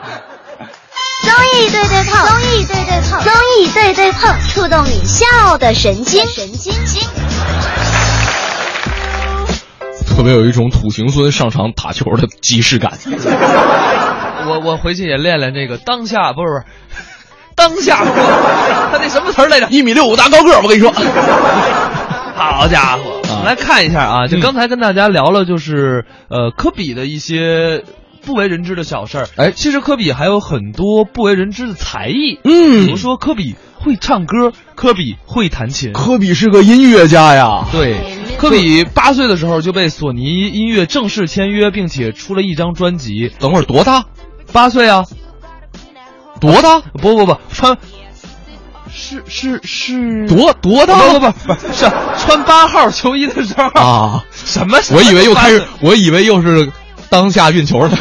[1.21, 7.07] 综艺对对碰，综艺对对碰，综艺对对碰，触动你笑的神经，神经经。
[10.15, 12.93] 特别有一种土行孙上场打球的即视感。
[14.47, 16.63] 我我回去也练练这个当下，不是不是，
[17.55, 17.97] 当下
[18.91, 19.67] 他那什么词儿来着？
[19.69, 20.89] 一米六五大高个儿，我跟你说。
[22.35, 27.83] 好家伙，我们来看一下啊，就刚才跟大家聊了，就是呃科比的一些。
[28.25, 33.55] 不为人知的小事儿，哎，其实科比还有很多不为人知的才艺，嗯，比如说科比
[33.85, 37.67] 会唱歌，科比会弹琴，科比是个音乐家呀。
[37.71, 43.31] 对，科比八岁的时候就被索尼音乐正式签约，并且出了一张专辑。
[43.37, 44.05] 等会儿多大？
[44.51, 45.05] 八岁啊？
[46.41, 46.81] 多大？
[46.81, 47.77] 不不不，穿
[48.91, 50.95] 是是是多多大？
[50.95, 51.85] 不不不不是
[52.17, 54.25] 穿八号球衣的时候啊？
[54.33, 54.79] 什么？
[54.95, 56.71] 我以为又开始，我以为又是。
[57.07, 57.95] 当下运球的，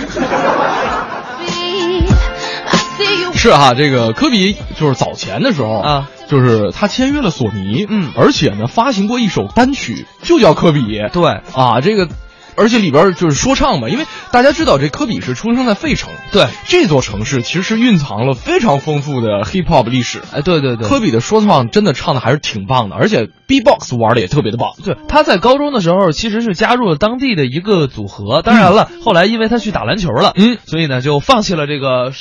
[3.51, 10.81] 是哈、啊，这个科比就是早前的时候啊，就是他签约了索尼，嗯，而且呢发行过一首单曲，就叫科比。
[11.13, 12.09] 对啊，这个。
[12.57, 20.23] 而且里边就是说唱嘛，因为大家知道这科比是出生在费城，对这座城市其实蕴藏了非常丰富的 hip hop 历史。
[20.33, 24.71] 哎，对对对，科比的说唱真的唱的还是挺棒的，而且 B-box 玩的也特别的棒。
[24.85, 32.13] 对，他在高中的时候其实是加入了当地的一个组合，当然了，嗯、后来因为他去打篮球了，嗯，所以呢就放弃了这个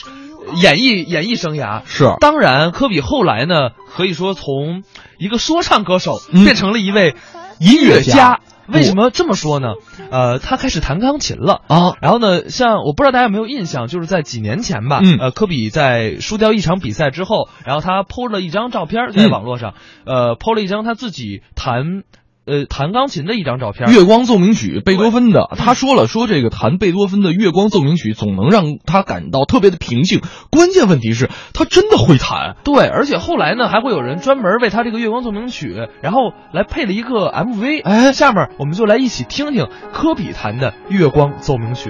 [0.62, 1.82] 演艺演艺生涯。
[1.86, 4.84] 是，当然科比后来呢可以说从
[5.18, 7.16] 一个说唱歌手、嗯、变成了一位
[7.60, 8.40] 音乐家。
[8.66, 9.74] 为什么这么说呢？
[10.10, 11.98] 呃，他开始弹钢琴了啊。
[12.00, 19.74] 然后呢，像我不知道大家有没有印象，就是在几年前吧，嗯，呃，科比在输掉一场比赛之后，然后他 PO 了一张照片在网络上，
[20.06, 22.04] 嗯、呃，PO 了一张他自己弹。
[22.46, 25.50] 呃，弹钢琴的一张照片，《月光奏鸣曲》贝多芬的。
[25.58, 30.22] 他说了，说这个弹贝多芬的《月光奏鸣曲》总能让他感到特别的平静。
[30.52, 32.58] 关键问题是，他真的会弹。
[32.66, 37.82] 对，而且后来呢，还会有人专门为他这个《月光奏鸣曲》，然后来配了一个 MV。
[37.84, 41.90] 哎，下面我们就来一起听听科比弹的《月光奏鸣曲》。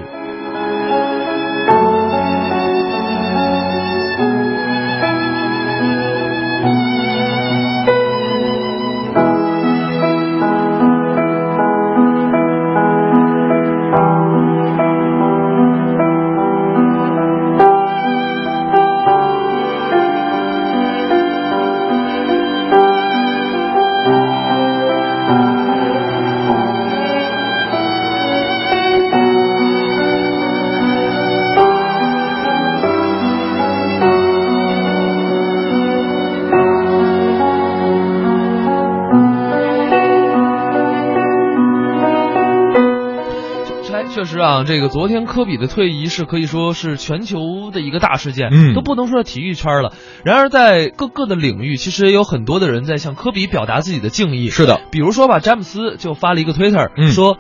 [44.64, 49.94] 这个昨天科比的退役是可以说是全球的一个大事件，嗯都不能说体育圈了。
[50.24, 54.50] 然而在各个的领域，其实也有很多的人在向科比表达自己的敬意。
[54.50, 57.38] 是的，比如说吧，詹姆斯就发了一个推特，嗯说。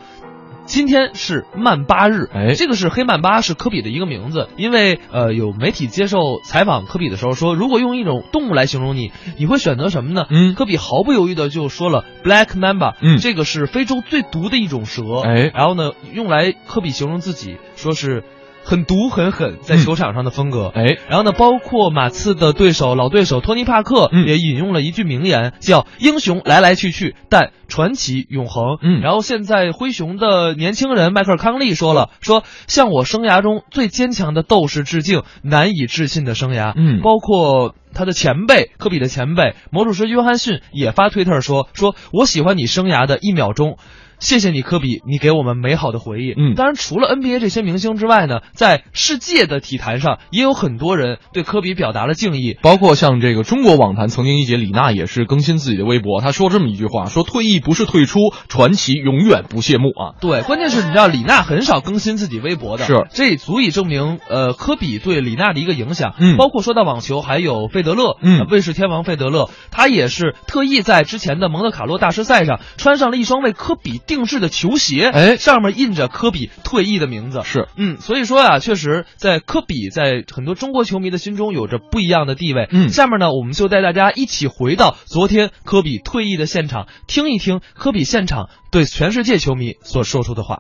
[0.66, 2.54] 今天是曼巴日，哎。
[2.56, 4.48] 这个是黑曼巴，是科比的一个名字。
[4.56, 10.26] 因为呃，有媒体接受采访科比的时候说，如果用一种动物来形容你，你会选择什么呢？
[10.30, 10.56] 嗯。
[10.56, 13.18] 科比毫不犹豫的就说了 Black Mamba，嗯。
[13.18, 15.52] 这个是非洲最毒的一种蛇，哎。
[15.54, 18.24] 然后呢，用来科比形容自己，说是
[18.64, 20.72] 很毒很狠，在球场上的风格。
[20.74, 28.78] 哎，然后呢，包括马刺的对手老对手托尼帕克嗯也引用了一句名言，叫“英雄来来去去，但传奇永恒”。
[28.82, 36.74] 嗯然后现在灰熊的年轻人迈克尔康利说了，说向我生涯中最坚强的斗士致敬，难以置信的生涯。
[36.76, 37.76] 嗯包括。
[37.96, 43.78] 他的前辈科比的前辈魔术师约翰逊也发推特说：“说我喜欢你生涯的一秒钟，
[44.24, 52.58] 谢谢你科比，你给我们美好的回忆。”嗯当然除了 NBA 这些明星之外呢，在世界的体坛上也有很多人对科比表达了敬意。
[52.62, 60.16] 包括像这个中国网坛曾经一姐李娜也是更新自己的微博，她说这么一句话：说退役不是退出，传奇永远不谢幕啊。
[60.22, 66.14] 对，关键是你知道李娜很少更新自己微博的，是这足以证明呃科比对李娜的一个影响。
[66.20, 77.42] 嗯包括说到网球，还有费德勒，嗯呃卫士天王费德勒，他也是特意在之前的蒙特卡洛大师赛上穿上了一双为科比定制的球鞋，哎上面印着科比退役的名字。
[77.44, 82.68] 是，嗯，所以说啊，确实在科比在很多中国球迷的心中有着不一样的地位。
[82.72, 90.60] 嗯下面呢，我们就带大家一起回到昨天科比退役的现场，听一听科比现场对全世界球迷所说出的话。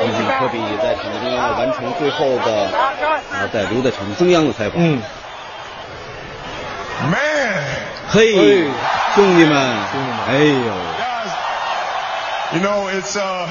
[0.00, 4.78] 毕竟科比在场中要完成最后的啊，在留在场中央的采访。
[4.78, 5.02] 嗯
[7.10, 7.64] ，Man,
[8.09, 8.65] 嘿，
[9.15, 9.57] 兄弟们，
[10.27, 10.73] 哎呦，
[12.53, 13.47] you know, it's, uh,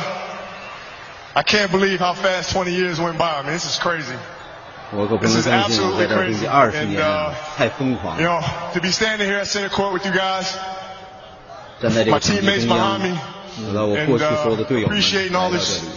[1.35, 3.39] I can't believe how fast 20 years went by.
[3.39, 4.15] I mean, this is crazy.
[4.93, 8.41] 我可不能相信我在这儿并且二十年啊，太疯狂 You 了。
[8.41, 10.47] know, to be standing here at center court with you guys,
[11.81, 13.17] 站在这 my 个场地 teammates 中央 behind me,，
[13.65, 15.89] 看到我 and 过去所有 uh, 的队友们 appreciating 来 all 到这 this, 里，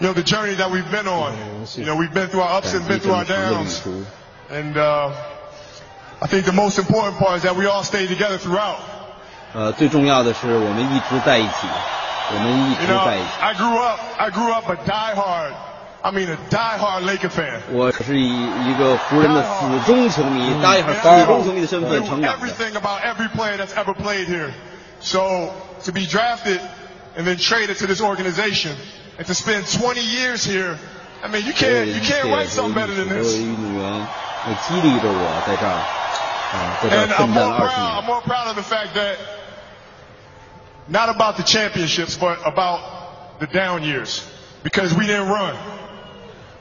[0.00, 1.32] you know, the journey that we've been on.
[1.76, 3.24] You know, we've been through our ups 感 and 激 been 这 through 么 our
[3.24, 3.80] 长的旅 downs.
[3.84, 4.04] 途。
[4.52, 5.10] And uh,
[6.22, 8.76] I think the most important part is that we all stayed together throughout.
[9.54, 11.66] 呃，最重要的是我们一直在一起，
[12.32, 13.28] 我们一 You 直 know, 在一起。
[13.40, 15.52] I grew up, I grew up a diehard,
[16.02, 17.60] I mean a diehard Laker fan.
[17.72, 22.46] 我是以一个湖人的死忠球迷，大一会儿 And I 死忠 know 球迷的身份 knew 成长的。
[22.46, 24.50] everything about every player that's ever played here.
[25.00, 25.50] So
[25.84, 26.60] to be drafted
[27.16, 28.76] and then traded to this organization
[29.18, 30.76] and to spend 20 years here,
[31.24, 33.08] I mean, you 所有 can't, 的 you 一切 can't 所 write 有 something better than
[33.08, 33.34] 的 this.
[33.36, 34.06] 运动员
[34.44, 35.74] 会激励着我在这儿
[36.54, 38.04] 啊，在这 And 儿 I'm 奋战 more 了二 proud, 十 I'm 年。
[38.06, 39.16] more proud of the fact that
[40.88, 42.80] not about the championships, but about
[43.38, 44.22] the down years.
[44.62, 45.54] Because we didn't run.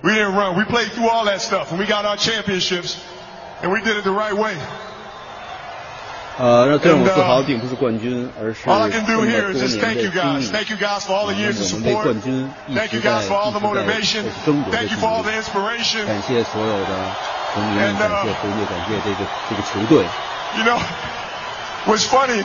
[0.04, 0.56] We didn't run.
[0.56, 2.96] We played through all that stuff and we got our championships
[3.62, 4.56] and we did it the right way.
[6.38, 9.84] 呃，让最让我 And, uh, 自豪的并不是冠军，而是 All I 奋 can do 斗 here 多 is just 年
[9.84, 10.40] thank 的 you 经 guys.
[10.40, 10.48] 历。
[10.48, 12.04] Thank you guys for all the 我 years of 们为 support.
[12.04, 14.24] 冠军一 Thank 直 you 在 guys 一 for all the 直在 motivation.
[14.24, 16.06] 在争夺着 Thank you 经 for all 历 the。inspiration.
[16.08, 17.16] 感谢所有的
[17.54, 20.06] 球迷们， And, 感 uh, 谢球迷，感谢这个这个球队。
[20.58, 20.80] You know,
[21.86, 22.44] what's funny,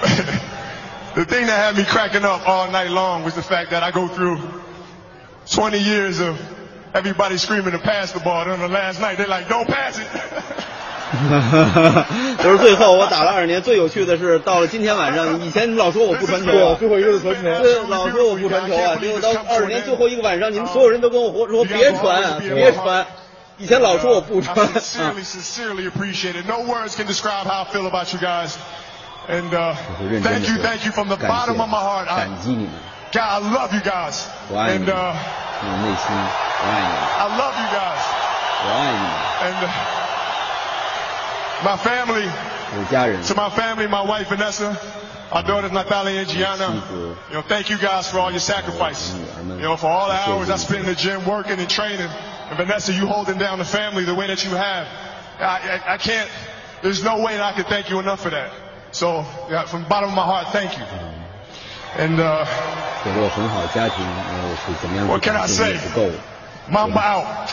[1.15, 3.91] the thing that had me cracking up all night long was the fact that I
[3.91, 4.39] go through
[5.51, 6.37] 20 years of
[6.93, 8.45] everybody screaming to pass the ball.
[8.45, 10.07] Then the last night, they're like, don't pass it.
[12.41, 23.05] 就是最后我打了二十年，最有趣的是到了今天晚上，以前你们老说我不传球啊，最后一个是传球对，老说我不传球啊，结果到二十年最后一个晚上，你们所有人都跟我说别传啊，别传。
[23.57, 26.45] 以前老说我不传 I 啊， sincerely, sincerely appreciate it.
[26.47, 28.57] No words can describe how I feel about you guys.
[29.29, 31.69] And uh, 我会认真 thank 的 you, 说 thank you from the 感 bottom 谢 of
[31.69, 32.07] my heart.
[32.09, 32.71] I, 感激你们，
[33.11, 34.25] God, I love you guys.
[34.49, 35.13] 我爱你 And 们， uh,
[35.61, 38.01] 我内心我爱你们， I love you guys.
[38.65, 39.09] 我爱你们，
[39.43, 39.71] And uh,
[41.63, 42.27] my family,
[42.75, 44.75] 我的家人， to my family, my wife Vanessa,
[45.31, 46.83] our daughters Natalia and Gianna,
[47.29, 49.13] you know, thank you guys for all your sacrifice.
[49.47, 52.09] You know, for all the hours I spent in the gym working and training.
[52.49, 54.87] And Vanessa, you holding down the family the way that you have.
[55.39, 56.29] I, I, I can't,
[56.81, 58.51] there's no way that I can thank you enough for that.
[58.91, 60.85] So, yeah, from the bottom of my heart, thank you.
[61.97, 62.45] And uh,
[63.03, 65.73] 给了我很好的家庭，然后是怎么样 What 去 can I 感谢 say?
[65.73, 66.09] 也不够，
[66.71, 67.49] Mamba out.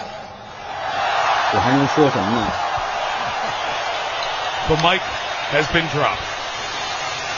[1.52, 2.46] 我还能说什么呢？
[4.68, 5.00] The mic
[5.52, 6.22] has been dropped.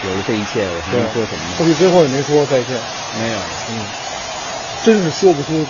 [0.05, 1.71] 有了这一切，我还对能说什么，科呢？
[1.71, 2.79] 比最后也没说再见，
[3.19, 3.39] 没有，
[3.71, 3.71] 嗯，
[4.85, 5.67] 真是说不出，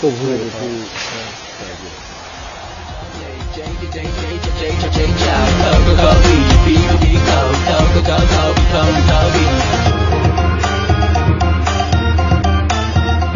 [0.00, 0.56] 说不出这个出。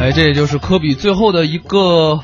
[0.00, 2.20] Kobe 这也就是科比最后的一个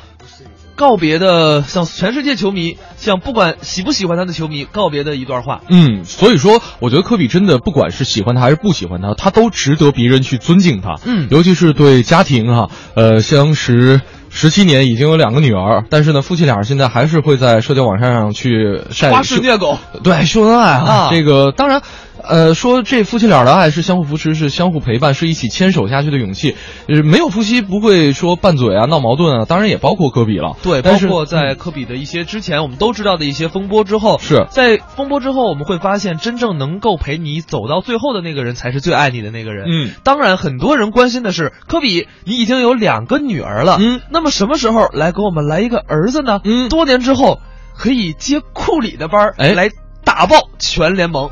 [0.75, 5.61] 告别的，向全世界球迷，向不管喜不喜欢他的球迷告别的一段话。
[5.69, 10.97] 嗯，所以说，我觉得科比真的不管是喜欢他还是不喜欢他，他都值得别人去尊敬他。
[11.05, 14.01] 嗯尤其是对家庭哈、呃，相识
[14.41, 21.83] 十七年，已经有两个女儿，但是呢，夫妻俩现在还是会在社交网站上去晒花式虐狗，对秀恩爱啊这个当然。
[22.25, 26.57] 呃，说这夫妻俩的爱是相互扶持，是相互陪伴，是一起牵手下去的勇气。
[26.89, 30.57] 呃，没有夫妻不会说拌嘴啊、闹矛盾啊，当然也包括科比了。
[30.63, 39.67] 对，包括在科比的一些之前我们都知道的一些风波之后，是在风波之后，我们会发现真正能够陪你走到最后的那个人，才是最爱你的那个人。
[39.69, 46.41] 嗯，当然，很多人关心的是，科比，你已经有两个女儿了，嗯，那么什么时候来给我们来一个儿子呢？
[46.45, 47.41] 嗯，多年之后
[47.77, 49.71] 可以接库里的班儿，哎来
[50.05, 51.31] 打爆全联盟。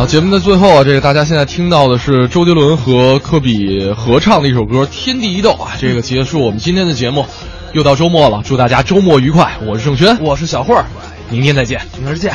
[0.00, 5.72] 好，节目的最后啊，这个大家现在听到的是周杰伦和科比合唱的一首歌《天地一斗》啊。
[5.78, 7.26] 这个结束我们今天的节目，
[7.74, 9.58] 又到周末了，祝大家周末愉快。
[9.66, 10.86] 我是郑轩，我是小慧儿，
[11.28, 12.32] 明天再见，明儿见。